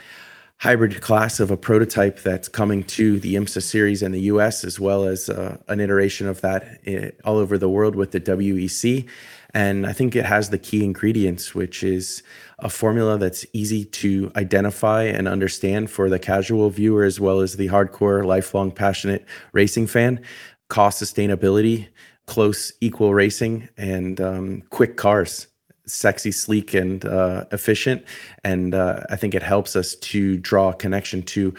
hybrid 0.60 1.02
class 1.02 1.40
of 1.40 1.52
a 1.52 1.58
prototype 1.58 2.20
that's 2.22 2.48
coming 2.48 2.84
to 2.84 3.20
the 3.20 3.36
IMSA 3.36 3.62
series 3.62 4.02
in 4.02 4.12
the 4.12 4.22
US, 4.22 4.64
as 4.64 4.80
well 4.80 5.06
as 5.06 5.30
uh, 5.30 5.58
an 5.68 5.80
iteration 5.80 6.28
of 6.28 6.42
that 6.42 6.80
eh, 6.86 7.12
all 7.24 7.38
over 7.38 7.58
the 7.58 7.70
world 7.70 7.96
with 7.96 8.12
the 8.12 8.20
WEC. 8.20 9.08
And 9.54 9.86
I 9.86 9.94
think 9.94 10.16
it 10.16 10.26
has 10.26 10.50
the 10.50 10.58
key 10.58 10.84
ingredients, 10.84 11.54
which 11.54 11.84
is 11.84 12.24
a 12.60 12.70
formula 12.70 13.18
that's 13.18 13.46
easy 13.54 13.86
to 13.86 14.32
identify 14.36 15.04
and 15.04 15.28
understand 15.28 15.92
for 15.92 16.10
the 16.10 16.20
casual 16.20 16.70
viewer 16.70 17.04
as 17.04 17.20
well 17.20 17.40
as 17.42 17.56
the 17.56 17.68
hardcore, 17.68 18.26
lifelong, 18.26 18.72
passionate 18.72 19.26
racing 19.54 19.88
fan. 19.88 20.22
Cost 20.70 21.02
sustainability, 21.02 21.88
close, 22.26 22.74
equal 22.82 23.14
racing, 23.14 23.70
and 23.78 24.20
um, 24.20 24.64
quick 24.70 24.98
cars 24.98 25.48
sexy, 25.88 26.32
sleek, 26.32 26.74
and 26.74 27.06
uh, 27.06 27.46
efficient. 27.52 28.04
And 28.44 28.76
uh, 28.76 29.02
I 29.10 29.16
think 29.16 29.34
it 29.34 29.44
helps 29.44 29.76
us 29.76 29.96
to 29.96 30.38
draw 30.38 30.70
a 30.70 30.74
connection 30.76 31.24
to 31.24 31.54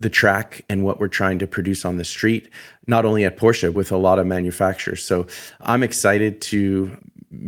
the 0.00 0.10
track 0.10 0.64
and 0.68 0.84
what 0.84 0.98
we're 0.98 1.08
trying 1.08 1.38
to 1.38 1.46
produce 1.46 1.84
on 1.84 1.96
the 1.96 2.04
street, 2.04 2.50
not 2.86 3.04
only 3.04 3.24
at 3.24 3.36
Porsche, 3.36 3.72
with 3.72 3.92
a 3.92 3.96
lot 3.96 4.18
of 4.18 4.26
manufacturers. 4.26 5.04
So 5.04 5.26
I'm 5.60 5.82
excited 5.82 6.40
to 6.42 6.96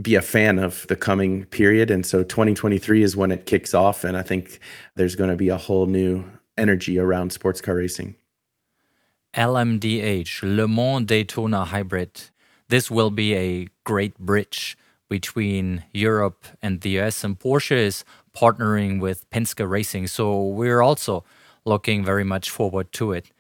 be 0.01 0.15
a 0.15 0.23
fan 0.23 0.59
of 0.59 0.87
the 0.89 0.97
coming 0.97 1.45
period. 1.47 1.91
And 1.91 2.05
so 2.05 2.23
2023 2.23 3.03
is 3.03 3.17
when 3.17 3.31
it 3.31 3.47
kicks 3.47 3.75
off. 3.75 4.05
And 4.05 4.17
I 4.17 4.23
think 4.23 4.61
there's 4.95 5.17
going 5.17 5.31
to 5.31 5.37
be 5.37 5.49
a 5.49 5.57
whole 5.57 5.87
new 5.87 6.25
energy 6.57 6.99
around 6.99 7.33
sports 7.33 7.61
car 7.61 7.77
racing. 7.77 8.17
LMDH, 9.35 10.43
Le 10.43 10.67
Mans 10.67 11.05
Daytona 11.05 11.67
Hybrid. 11.67 12.31
This 12.69 12.91
will 12.91 13.11
be 13.11 13.35
a 13.35 13.69
great 13.85 14.19
bridge 14.19 14.77
between 15.09 15.85
Europe 15.93 16.47
and 16.63 16.81
the 16.81 16.99
US, 17.01 17.25
and 17.25 17.39
Porsche 17.39 17.77
is 17.77 18.05
partnering 18.37 19.01
with 19.01 19.29
Penske 19.31 19.69
Racing. 19.69 20.07
So 20.09 20.43
we're 20.43 20.83
also 20.83 21.25
looking 21.65 22.05
very 22.05 22.25
much 22.25 22.51
forward 22.51 22.93
to 22.93 23.13
it. 23.13 23.31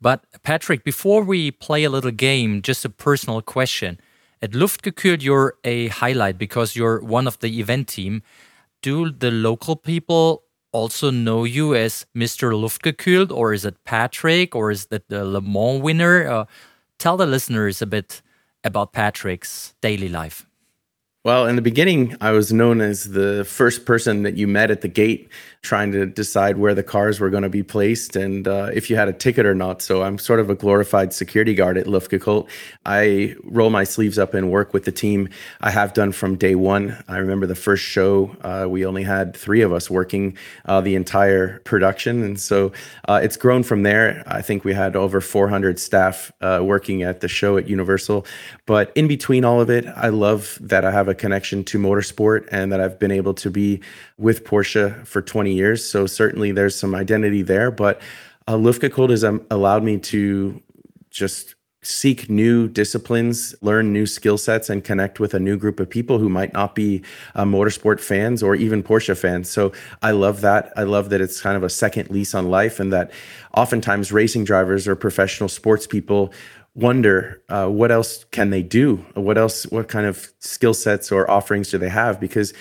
But 0.00 0.24
Patrick, 0.42 0.84
before 0.84 1.22
we 1.22 1.50
play 1.50 1.84
a 1.84 1.90
little 1.90 2.10
game, 2.10 2.62
just 2.62 2.84
a 2.84 2.90
personal 2.90 3.40
question. 3.42 3.98
At 4.42 4.52
Luftgekühlt, 4.52 5.22
you're 5.22 5.54
a 5.64 5.88
highlight 5.88 6.38
because 6.38 6.76
you're 6.76 7.00
one 7.02 7.26
of 7.26 7.38
the 7.38 7.58
event 7.58 7.88
team. 7.88 8.22
Do 8.82 9.10
the 9.10 9.30
local 9.30 9.76
people 9.76 10.42
also 10.72 11.10
know 11.10 11.44
you 11.44 11.74
as 11.74 12.06
Mr. 12.14 12.52
Luftgekühlt, 12.52 13.32
or 13.32 13.54
is 13.54 13.64
it 13.64 13.82
Patrick, 13.84 14.54
or 14.54 14.70
is 14.70 14.86
that 14.86 15.08
the 15.08 15.24
Le 15.24 15.40
Mans 15.40 15.80
winner? 15.80 16.28
Uh, 16.28 16.44
tell 16.98 17.16
the 17.16 17.26
listeners 17.26 17.80
a 17.80 17.86
bit 17.86 18.20
about 18.62 18.92
Patrick's 18.92 19.74
daily 19.80 20.08
life. 20.08 20.46
Well, 21.26 21.48
in 21.48 21.56
the 21.56 21.62
beginning, 21.62 22.14
I 22.20 22.30
was 22.30 22.52
known 22.52 22.80
as 22.80 23.02
the 23.02 23.44
first 23.44 23.84
person 23.84 24.22
that 24.22 24.36
you 24.36 24.46
met 24.46 24.70
at 24.70 24.82
the 24.82 24.86
gate 24.86 25.28
trying 25.66 25.90
to 25.90 26.06
decide 26.06 26.56
where 26.56 26.72
the 26.76 26.82
cars 26.84 27.18
were 27.18 27.28
going 27.28 27.42
to 27.42 27.48
be 27.48 27.64
placed 27.64 28.14
and 28.14 28.46
uh, 28.46 28.70
if 28.72 28.88
you 28.88 28.94
had 28.94 29.08
a 29.08 29.12
ticket 29.12 29.44
or 29.44 29.54
not. 29.54 29.82
So 29.82 30.04
I'm 30.04 30.16
sort 30.16 30.38
of 30.38 30.48
a 30.48 30.54
glorified 30.54 31.12
security 31.12 31.54
guard 31.54 31.76
at 31.76 31.86
Luftgekühlt. 31.86 32.48
I 32.86 33.34
roll 33.42 33.70
my 33.70 33.82
sleeves 33.82 34.16
up 34.16 34.32
and 34.32 34.52
work 34.52 34.72
with 34.72 34.84
the 34.84 34.92
team. 34.92 35.28
I 35.60 35.70
have 35.70 35.92
done 35.92 36.12
from 36.12 36.36
day 36.36 36.54
one. 36.54 36.96
I 37.08 37.16
remember 37.16 37.46
the 37.46 37.56
first 37.56 37.82
show, 37.82 38.36
uh, 38.42 38.66
we 38.68 38.86
only 38.86 39.02
had 39.02 39.36
three 39.36 39.62
of 39.62 39.72
us 39.72 39.90
working 39.90 40.38
uh, 40.66 40.80
the 40.80 40.94
entire 40.94 41.58
production. 41.60 42.22
And 42.22 42.38
so 42.38 42.70
uh, 43.08 43.18
it's 43.20 43.36
grown 43.36 43.64
from 43.64 43.82
there. 43.82 44.22
I 44.28 44.42
think 44.42 44.62
we 44.62 44.72
had 44.72 44.94
over 44.94 45.20
400 45.20 45.80
staff 45.80 46.30
uh, 46.40 46.60
working 46.62 47.02
at 47.02 47.18
the 47.18 47.28
show 47.28 47.56
at 47.56 47.68
Universal. 47.68 48.24
But 48.66 48.92
in 48.94 49.08
between 49.08 49.44
all 49.44 49.60
of 49.60 49.68
it, 49.68 49.86
I 49.96 50.10
love 50.10 50.58
that 50.60 50.84
I 50.84 50.92
have 50.92 51.08
a 51.08 51.15
connection 51.18 51.64
to 51.64 51.78
motorsport 51.78 52.48
and 52.50 52.72
that 52.72 52.80
I've 52.80 52.98
been 52.98 53.10
able 53.10 53.34
to 53.34 53.50
be 53.50 53.80
with 54.18 54.44
Porsche 54.44 55.06
for 55.06 55.20
20 55.22 55.52
years. 55.52 55.84
So 55.84 56.06
certainly 56.06 56.52
there's 56.52 56.76
some 56.76 56.94
identity 56.94 57.42
there, 57.42 57.70
but 57.70 58.00
uh, 58.46 58.54
Luftgekühlt 58.54 59.10
has 59.10 59.24
um, 59.24 59.44
allowed 59.50 59.82
me 59.82 59.98
to 59.98 60.62
just 61.10 61.54
seek 61.86 62.28
new 62.28 62.68
disciplines, 62.68 63.54
learn 63.62 63.92
new 63.92 64.06
skill 64.06 64.36
sets, 64.36 64.68
and 64.68 64.82
connect 64.82 65.20
with 65.20 65.34
a 65.34 65.38
new 65.40 65.56
group 65.56 65.78
of 65.78 65.88
people 65.88 66.18
who 66.18 66.28
might 66.28 66.52
not 66.52 66.74
be 66.74 67.02
uh, 67.34 67.44
motorsport 67.44 68.00
fans 68.00 68.42
or 68.42 68.54
even 68.54 68.82
Porsche 68.82 69.16
fans. 69.16 69.48
So 69.48 69.72
I 70.02 70.10
love 70.10 70.40
that. 70.40 70.72
I 70.76 70.82
love 70.82 71.10
that 71.10 71.20
it's 71.20 71.40
kind 71.40 71.56
of 71.56 71.62
a 71.62 71.70
second 71.70 72.10
lease 72.10 72.34
on 72.34 72.50
life, 72.50 72.80
and 72.80 72.92
that 72.92 73.12
oftentimes 73.54 74.10
racing 74.10 74.44
drivers 74.44 74.88
or 74.88 74.96
professional 74.96 75.48
sports 75.48 75.86
people 75.86 76.32
wonder 76.74 77.42
uh, 77.48 77.68
what 77.68 77.90
else 77.90 78.26
can 78.32 78.50
they 78.50 78.62
do 78.62 78.96
what 79.14 79.38
else 79.38 79.64
what 79.68 79.88
kind 79.88 80.04
of 80.04 80.30
skill 80.40 80.74
sets 80.74 81.10
or 81.10 81.28
offerings 81.30 81.70
do 81.70 81.78
they 81.78 81.88
have 81.88 82.20
because 82.20 82.52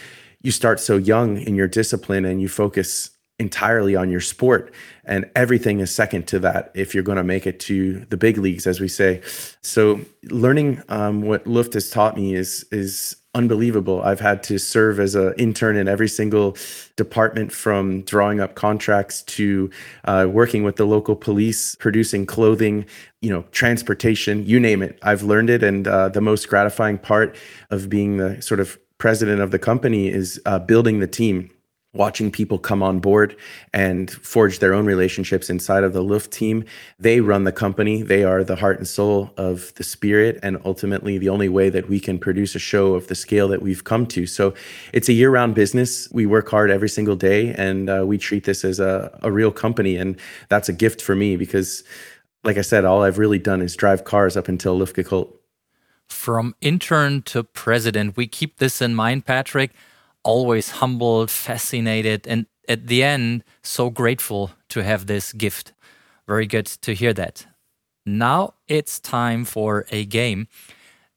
you 0.41 0.51
start 0.51 0.79
so 0.79 0.95
young 0.95 1.37
in 1.37 1.53
your 1.53 1.67
discipline 1.67 2.23
and 2.23 2.41
you 2.41 2.47
focus 2.47 3.09
entirely 3.37 3.95
on 3.95 4.09
your 4.09 4.21
sport 4.21 4.73
and 5.03 5.29
everything 5.35 5.81
is 5.81 5.93
second 5.93 6.25
to 6.27 6.39
that 6.39 6.71
if 6.73 6.93
you're 6.93 7.03
going 7.03 7.17
to 7.17 7.23
make 7.23 7.45
it 7.45 7.59
to 7.59 8.05
the 8.09 8.15
big 8.15 8.37
leagues 8.37 8.65
as 8.65 8.79
we 8.79 8.87
say. 8.87 9.21
So 9.61 9.99
learning 10.23 10.81
um, 10.87 11.21
what 11.21 11.45
luft 11.45 11.73
has 11.73 11.89
taught 11.89 12.15
me 12.15 12.33
is 12.33 12.65
is 12.71 13.17
unbelievable. 13.33 14.01
I've 14.01 14.21
had 14.21 14.41
to 14.43 14.57
serve 14.57 14.97
as 15.01 15.13
an 15.13 15.33
intern 15.37 15.75
in 15.75 15.89
every 15.89 16.07
single 16.07 16.55
department 16.95 17.51
from 17.51 18.03
drawing 18.03 18.39
up 18.39 18.55
contracts 18.55 19.21
to 19.23 19.69
uh, 20.05 20.27
working 20.31 20.63
with 20.63 20.77
the 20.77 20.85
local 20.85 21.17
police 21.17 21.75
producing 21.75 22.25
clothing 22.25 22.85
you 23.19 23.29
know 23.29 23.43
transportation 23.51 24.45
you 24.45 24.61
name 24.61 24.81
it. 24.81 24.97
I've 25.03 25.23
learned 25.23 25.49
it 25.49 25.61
and 25.61 25.85
uh, 25.85 26.07
the 26.07 26.21
most 26.21 26.47
gratifying 26.47 26.97
part 26.97 27.35
of 27.69 27.89
being 27.89 28.15
the 28.15 28.41
sort 28.41 28.61
of 28.61 28.79
president 28.97 29.41
of 29.41 29.51
the 29.51 29.59
company 29.59 30.07
is 30.07 30.39
uh, 30.45 30.57
building 30.57 30.99
the 30.99 31.07
team 31.07 31.51
watching 31.95 32.29
people 32.29 32.59
come 32.59 32.83
on 32.83 32.99
board 32.99 33.35
and 33.73 34.11
forge 34.11 34.59
their 34.59 34.73
own 34.73 34.85
relationships 34.85 35.49
inside 35.49 35.83
of 35.83 35.93
the 35.93 36.03
Luft 36.03 36.31
team. 36.31 36.65
They 36.99 37.21
run 37.21 37.45
the 37.45 37.51
company. 37.51 38.01
They 38.01 38.23
are 38.23 38.43
the 38.43 38.57
heart 38.57 38.77
and 38.77 38.87
soul 38.87 39.31
of 39.37 39.73
the 39.75 39.83
spirit 39.83 40.39
and 40.43 40.59
ultimately 40.65 41.17
the 41.17 41.29
only 41.29 41.49
way 41.49 41.69
that 41.69 41.89
we 41.89 41.99
can 41.99 42.19
produce 42.19 42.53
a 42.53 42.59
show 42.59 42.93
of 42.93 43.07
the 43.07 43.15
scale 43.15 43.47
that 43.47 43.61
we've 43.61 43.83
come 43.83 44.05
to. 44.07 44.27
So 44.27 44.53
it's 44.93 45.09
a 45.09 45.13
year 45.13 45.31
round 45.31 45.55
business. 45.55 46.09
We 46.11 46.25
work 46.25 46.49
hard 46.49 46.69
every 46.69 46.89
single 46.89 47.15
day 47.15 47.53
and 47.53 47.89
uh, 47.89 48.03
we 48.05 48.17
treat 48.17 48.43
this 48.43 48.65
as 48.65 48.79
a, 48.79 49.17
a 49.23 49.31
real 49.31 49.51
company. 49.51 49.95
And 49.95 50.19
that's 50.49 50.69
a 50.69 50.73
gift 50.73 51.01
for 51.01 51.15
me 51.15 51.37
because, 51.37 51.83
like 52.43 52.57
I 52.57 52.61
said, 52.61 52.85
all 52.85 53.03
I've 53.03 53.17
really 53.17 53.39
done 53.39 53.61
is 53.61 53.75
drive 53.75 54.03
cars 54.03 54.35
up 54.35 54.47
until 54.47 54.77
Luftgekühlt. 54.77 55.31
From 56.07 56.55
intern 56.61 57.23
to 57.23 57.43
president, 57.43 58.15
we 58.15 58.27
keep 58.27 58.57
this 58.57 58.79
in 58.79 58.93
mind, 58.93 59.25
Patrick 59.25 59.71
always 60.25 60.71
humbled, 60.81 61.31
fascinated, 61.31 62.27
and 62.27 62.47
at 62.67 62.87
the 62.87 63.03
end, 63.03 63.43
so 63.61 63.89
grateful 63.89 64.51
to 64.69 64.83
have 64.83 65.05
this 65.05 65.31
gift. 65.31 65.71
Very 66.27 66.47
good 66.47 66.65
to 66.65 66.93
hear 66.93 67.13
that. 67.13 67.45
Now 68.05 68.55
it's 68.67 68.99
time 68.99 69.45
for 69.45 69.85
a 69.91 70.03
game. 70.05 70.47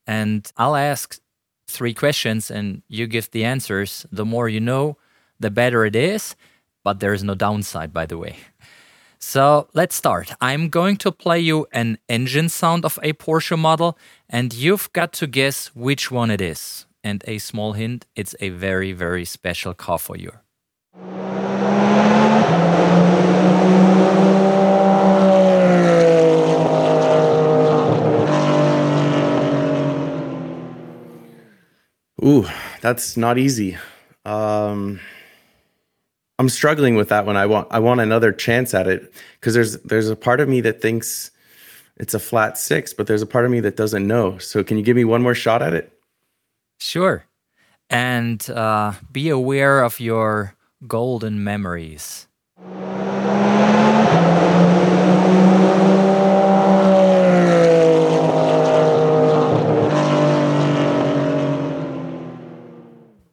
And 0.07 0.51
I'll 0.57 0.77
ask 0.77 1.19
three 1.67 1.95
questions 1.95 2.51
and 2.51 2.83
you 2.89 3.07
give 3.07 3.31
the 3.31 3.45
answers. 3.45 4.07
The 4.13 4.25
more 4.25 4.49
you 4.49 4.61
know, 4.61 4.97
the 5.41 5.51
better 5.51 5.85
it 5.85 5.97
is. 5.97 6.37
But 6.85 7.01
there 7.01 7.13
is 7.13 7.25
no 7.25 7.35
downside, 7.35 7.93
by 7.93 8.07
the 8.07 8.17
way. 8.17 8.37
So 9.19 9.69
let's 9.75 9.97
start. 9.97 10.33
I'm 10.41 10.69
going 10.69 10.97
to 10.99 11.11
play 11.11 11.41
you 11.41 11.67
an 11.73 11.99
engine 12.09 12.49
sound 12.49 12.85
of 12.85 12.99
a 13.03 13.13
Porsche 13.15 13.59
model, 13.59 13.99
and 14.31 14.55
you've 14.55 14.91
got 14.93 15.13
to 15.15 15.27
guess 15.27 15.75
which 15.75 16.11
one 16.11 16.31
it 16.31 16.41
is. 16.41 16.87
And 17.05 17.23
a 17.27 17.39
small 17.39 17.73
hint 17.73 18.07
it's 18.17 18.35
a 18.41 18.51
very, 18.51 18.93
very 18.93 19.25
special 19.25 19.75
car 19.75 19.99
for 19.99 20.17
you. 20.17 20.33
Ooh, 32.25 32.47
that's 32.81 33.17
not 33.17 33.39
easy. 33.39 33.79
Um, 34.25 35.01
I'm 36.39 36.49
struggling 36.49 36.95
with 36.97 37.09
that 37.09 37.27
one. 37.27 37.37
I 37.37 37.47
want 37.47 37.69
I 37.71 37.79
want 37.79 38.01
another 38.01 38.33
chance 38.33 38.75
at 38.75 38.87
it 38.87 39.13
because 39.41 39.55
there's 39.55 39.79
there's 39.83 40.09
a 40.09 40.17
part 40.17 40.41
of 40.41 40.49
me 40.49 40.61
that 40.63 40.83
thinks 40.83 41.31
it's 41.97 42.15
a 42.15 42.19
flat 42.19 42.59
six, 42.59 42.93
but 42.93 43.07
there's 43.07 43.23
a 43.23 43.27
part 43.27 43.45
of 43.45 43.51
me 43.51 43.61
that 43.61 43.77
doesn't 43.77 44.07
know. 44.07 44.39
So 44.39 44.63
can 44.63 44.77
you 44.77 44.83
give 44.83 44.97
me 44.97 45.05
one 45.05 45.23
more 45.23 45.35
shot 45.35 45.63
at 45.63 45.75
it? 45.75 45.98
Sure. 46.79 47.25
And 47.91 48.49
uh, 48.51 48.93
be 49.11 49.29
aware 49.29 49.83
of 49.83 49.99
your 50.01 50.55
golden 50.87 51.43
memories. 51.43 52.29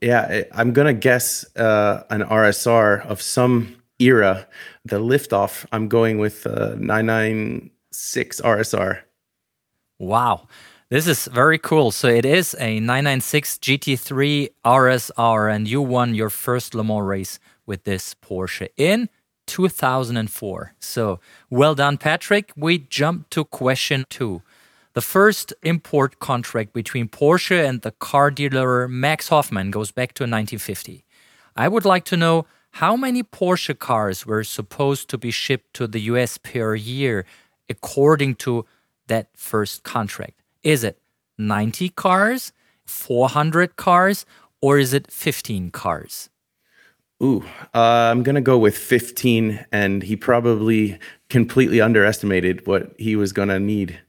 Yeah, 0.01 0.43
I'm 0.51 0.71
gonna 0.71 0.93
guess 0.93 1.45
uh, 1.55 2.03
an 2.11 2.21
RSR 2.21 3.05
of 3.07 3.21
some 3.21 3.81
era. 3.99 4.47
The 4.83 4.99
liftoff, 4.99 5.65
I'm 5.71 5.87
going 5.87 6.19
with 6.19 6.45
uh, 6.45 6.75
996 6.77 8.41
RSR. 8.41 9.01
Wow. 9.97 10.47
This 10.95 11.07
is 11.07 11.25
very 11.25 11.59
cool. 11.59 11.91
So 11.91 12.07
it 12.07 12.23
is 12.23 12.55
a 12.57 12.79
996 12.79 13.57
GT3 13.57 14.47
RSR, 14.63 15.53
and 15.53 15.67
you 15.67 15.81
won 15.81 16.15
your 16.15 16.29
first 16.29 16.73
Le 16.73 16.85
Mans 16.85 17.03
race 17.03 17.37
with 17.65 17.83
this 17.83 18.13
Porsche 18.13 18.69
in 18.77 19.09
2004. 19.45 20.73
So 20.79 21.19
well 21.49 21.75
done, 21.75 21.97
Patrick. 21.97 22.53
We 22.55 22.77
jump 22.77 23.29
to 23.31 23.43
question 23.43 24.05
two. 24.09 24.41
The 24.93 25.01
first 25.01 25.53
import 25.63 26.19
contract 26.19 26.71
between 26.71 27.09
Porsche 27.09 27.67
and 27.67 27.81
the 27.81 27.91
car 27.91 28.31
dealer 28.31 28.87
Max 28.87 29.27
Hoffman 29.27 29.71
goes 29.71 29.91
back 29.91 30.13
to 30.13 30.23
1950. 30.23 31.03
I 31.57 31.67
would 31.67 31.83
like 31.83 32.05
to 32.05 32.15
know 32.15 32.45
how 32.79 32.95
many 32.95 33.21
Porsche 33.21 33.77
cars 33.77 34.25
were 34.25 34.45
supposed 34.45 35.09
to 35.09 35.17
be 35.17 35.31
shipped 35.31 35.73
to 35.73 35.87
the 35.87 35.99
US 36.13 36.37
per 36.37 36.73
year 36.73 37.25
according 37.67 38.35
to 38.35 38.65
that 39.07 39.27
first 39.35 39.83
contract. 39.83 40.44
Is 40.65 40.83
it 40.83 40.99
90 41.37 41.89
cars, 41.89 42.51
400 42.85 43.75
cars, 43.75 44.25
or 44.61 44.79
is 44.79 44.93
it 44.93 45.11
15 45.11 45.69
cars? 45.69 46.31
Ooh, 47.23 47.45
uh, 47.73 48.09
I'm 48.11 48.23
going 48.23 48.35
to 48.35 48.41
go 48.41 48.57
with 48.57 48.75
15, 48.75 49.63
and 49.71 50.01
he 50.01 50.15
probably 50.15 50.97
completely 51.29 51.79
underestimated 51.79 52.65
what 52.65 52.93
he 52.97 53.15
was 53.15 53.31
going 53.31 53.49
to 53.49 53.59
need. 53.59 53.99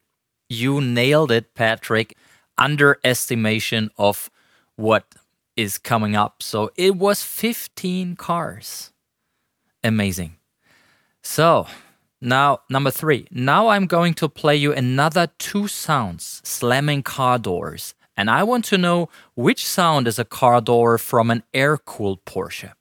You 0.48 0.80
nailed 0.80 1.30
it, 1.30 1.54
Patrick. 1.54 2.16
Underestimation 2.56 3.90
of 3.98 4.30
what 4.76 5.14
is 5.56 5.76
coming 5.76 6.16
up. 6.16 6.42
So 6.42 6.70
it 6.74 6.96
was 6.96 7.22
15 7.22 8.16
cars. 8.16 8.92
Amazing. 9.84 10.36
So 11.22 11.66
now, 12.20 12.60
number 12.70 12.90
three. 12.90 13.26
Now 13.30 13.68
I'm 13.68 13.86
going 13.86 14.14
to 14.14 14.28
play 14.28 14.56
you 14.56 14.72
another 14.72 15.28
two 15.38 15.68
sounds 15.68 16.40
slamming 16.44 17.02
car 17.02 17.38
doors. 17.38 17.94
And 18.16 18.30
I 18.30 18.42
want 18.42 18.64
to 18.66 18.78
know 18.78 19.10
which 19.34 19.66
sound 19.66 20.08
is 20.08 20.18
a 20.18 20.24
car 20.24 20.62
door 20.62 20.96
from 20.96 21.30
an 21.30 21.42
air 21.52 21.76
cooled 21.76 22.24
Porsche. 22.24 22.72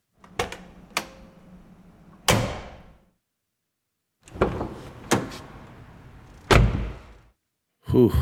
Whew. 7.90 8.14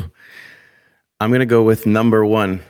I'm 1.20 1.30
going 1.30 1.40
to 1.40 1.46
go 1.46 1.62
with 1.62 1.86
number 1.86 2.26
one. 2.26 2.60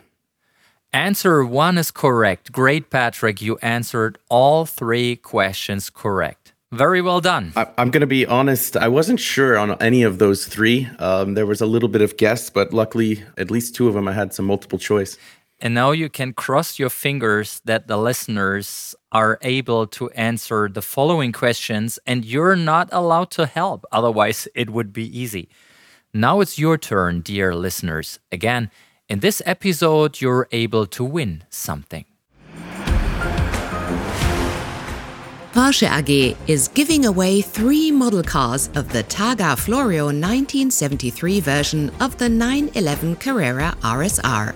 Answer 0.93 1.45
one 1.45 1.79
is 1.79 1.91
correct. 1.91 2.53
Great, 2.53 2.91
Patrick. 2.91 3.41
You 3.41 3.57
answered 3.63 4.19
all 4.29 4.67
three 4.67 5.17
questions 5.17 5.89
correct. 5.89 6.44
Very 6.75 7.01
well 7.01 7.21
done. 7.21 7.53
I, 7.55 7.69
am 7.79 7.93
going 7.93 8.01
to 8.01 8.07
be 8.07 8.27
honest. 8.27 8.77
I 8.77 8.89
wasn't 8.89 9.21
sure 9.21 9.57
on 9.57 9.81
any 9.81 10.03
of 10.03 10.19
those 10.19 10.45
three. 10.47 10.89
Um, 10.99 11.35
there 11.35 11.47
was 11.47 11.61
a 11.61 11.67
little 11.67 11.89
bit 11.89 12.03
of 12.03 12.17
guess, 12.17 12.51
but 12.51 12.73
luckily, 12.73 13.23
at 13.39 13.49
least 13.49 13.77
two 13.77 13.87
of 13.87 13.95
them, 13.95 14.09
I 14.09 14.13
had 14.13 14.35
some 14.35 14.47
multiple 14.47 14.79
choice. 14.79 15.17
And 15.61 15.73
now 15.73 15.93
you 15.93 16.09
can 16.09 16.33
cross 16.33 16.81
your 16.81 16.91
fingers 16.91 17.61
that 17.65 17.87
the 17.87 17.97
listeners 17.97 18.97
are 19.13 19.39
able 19.43 19.87
to 19.87 20.11
answer 20.11 20.69
the 20.69 20.83
following 20.83 21.31
questions, 21.31 22.01
and 22.09 22.25
you're 22.25 22.57
not 22.57 22.89
allowed 22.91 23.31
to 23.33 23.47
help. 23.47 23.87
Otherwise, 23.93 24.49
it 24.57 24.71
would 24.71 24.93
be 24.93 25.07
easy. 25.17 25.49
Now 26.13 26.41
it's 26.41 26.59
your 26.59 26.77
turn, 26.77 27.21
dear 27.21 27.55
listeners. 27.55 28.19
Again, 28.33 28.69
in 29.09 29.21
this 29.21 29.41
episode, 29.47 30.21
you're 30.21 30.49
able 30.51 30.87
to 30.87 31.05
win 31.05 31.45
something. 31.51 32.05
Porsche 35.55 35.89
AG 35.89 36.37
is 36.49 36.67
giving 36.67 37.05
away 37.05 37.41
three 37.41 37.93
model 37.93 38.25
cars 38.25 38.71
of 38.75 38.93
the 38.93 39.05
Targa 39.05 39.57
Florio 39.57 40.07
1973 40.07 41.39
version 41.39 41.93
of 42.01 42.19
the 42.19 42.29
911 42.29 43.15
Carrera 43.15 43.73
RSR. 43.83 44.53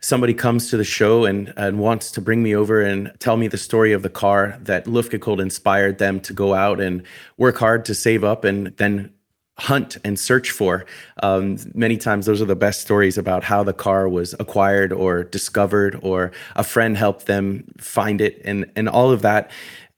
somebody 0.01 0.35
comes 0.35 0.69
to 0.69 0.77
the 0.77 0.85
show 0.85 1.25
and, 1.25 1.55
and 1.57 1.79
wants 1.79 2.11
to 2.13 2.21
bring 2.21 2.43
me 2.43 2.55
over 2.55 2.83
and 2.83 3.11
tell 3.21 3.39
me 3.39 3.49
the 3.49 3.57
story 3.57 3.93
of 3.93 4.03
the 4.03 4.11
car 4.11 4.59
that 4.61 4.85
Luftgekühlt 4.85 5.41
inspired 5.41 5.97
them 5.97 6.21
to 6.21 6.35
go 6.35 6.53
out 6.53 6.79
and 6.79 7.05
work 7.39 7.57
hard 7.57 7.87
to 7.87 7.95
save 7.95 8.23
up 8.23 8.45
and 8.45 8.67
then 8.77 9.11
hunt 9.59 9.97
and 10.05 10.19
search 10.19 10.51
for. 10.51 10.85
Um, 11.23 11.57
many 11.75 11.97
times, 11.97 12.27
those 12.27 12.43
are 12.43 12.47
the 12.47 12.55
best 12.55 12.83
stories 12.83 13.17
about 13.17 13.45
how 13.45 13.65
the 13.65 13.73
car 13.73 14.11
was 14.11 14.35
acquired 14.39 14.93
or 14.93 15.25
discovered, 15.25 15.99
or 16.03 16.33
a 16.55 16.65
friend 16.65 16.99
helped 16.99 17.27
them 17.27 17.65
find 17.79 18.21
it, 18.21 18.41
and 18.45 18.71
and 18.77 18.89
all 18.89 19.11
of 19.11 19.23
that. 19.23 19.51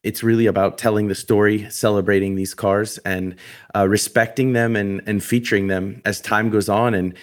It's 0.02 0.22
really 0.22 0.46
about 0.46 0.78
telling 0.78 1.08
the 1.08 1.14
story, 1.14 1.68
celebrating 1.70 2.34
these 2.34 2.54
cars, 2.54 2.98
and 2.98 3.36
uh, 3.74 3.86
respecting 3.88 4.52
them 4.52 4.76
and 4.76 5.02
and 5.06 5.22
featuring 5.22 5.66
them 5.66 6.02
as 6.04 6.20
time 6.20 6.50
goes 6.50 6.68
on 6.68 6.94
and. 6.94 7.14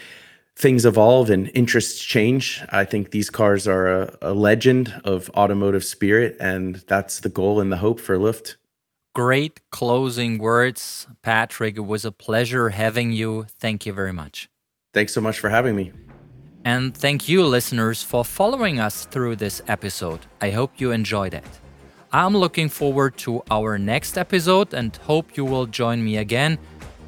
Things 0.59 0.87
evolve 0.87 1.29
and 1.29 1.51
interests 1.53 2.03
change. 2.03 2.63
I 2.69 2.83
think 2.83 3.11
these 3.11 3.29
cars 3.29 3.67
are 3.67 3.87
a, 3.87 4.17
a 4.23 4.33
legend 4.33 4.91
of 5.03 5.29
automotive 5.35 5.85
spirit, 5.85 6.35
and 6.39 6.77
that's 6.87 7.19
the 7.19 7.29
goal 7.29 7.61
and 7.61 7.71
the 7.71 7.77
hope 7.77 7.99
for 7.99 8.17
Luft 8.17 8.57
great 9.17 9.61
closing 9.71 10.37
words. 10.37 11.07
Patrick, 11.23 11.75
it 11.75 11.87
was 11.87 12.05
a 12.05 12.11
pleasure 12.11 12.69
having 12.69 13.11
you. 13.11 13.47
Thank 13.59 13.87
you 13.87 13.91
very 13.91 14.13
much. 14.13 14.47
Thanks 14.93 15.11
so 15.11 15.21
much 15.21 15.39
for 15.39 15.49
having 15.49 15.75
me. 15.75 15.91
And 16.63 16.95
thank 16.95 17.27
you, 17.27 17.43
listeners, 17.43 18.03
for 18.03 18.23
following 18.23 18.79
us 18.79 19.05
through 19.05 19.37
this 19.37 19.59
episode. 19.67 20.19
I 20.39 20.51
hope 20.51 20.79
you 20.79 20.91
enjoyed 20.91 21.33
it. 21.33 21.49
I'm 22.11 22.35
looking 22.35 22.69
forward 22.69 23.17
to 23.19 23.43
our 23.51 23.77
next 23.77 24.17
episode 24.17 24.73
and 24.73 24.95
hope 24.95 25.35
you 25.35 25.43
will 25.43 25.65
join 25.65 26.03
me 26.03 26.17
again. 26.17 26.57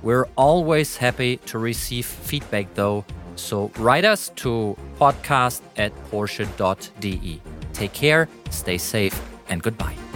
We're 0.02 0.28
always 0.36 0.98
happy 0.98 1.38
to 1.48 1.58
receive 1.60 2.06
feedback, 2.06 2.74
though, 2.74 3.06
so 3.36 3.72
write 3.78 4.06
us 4.06 4.30
to 4.38 4.78
podcast 5.00 5.62
at 5.78 5.94
porsche.de. 6.12 7.42
Take 7.74 7.94
care, 7.94 8.28
stay 8.50 8.78
safe, 8.78 9.20
and 9.48 9.64
goodbye. 9.64 10.09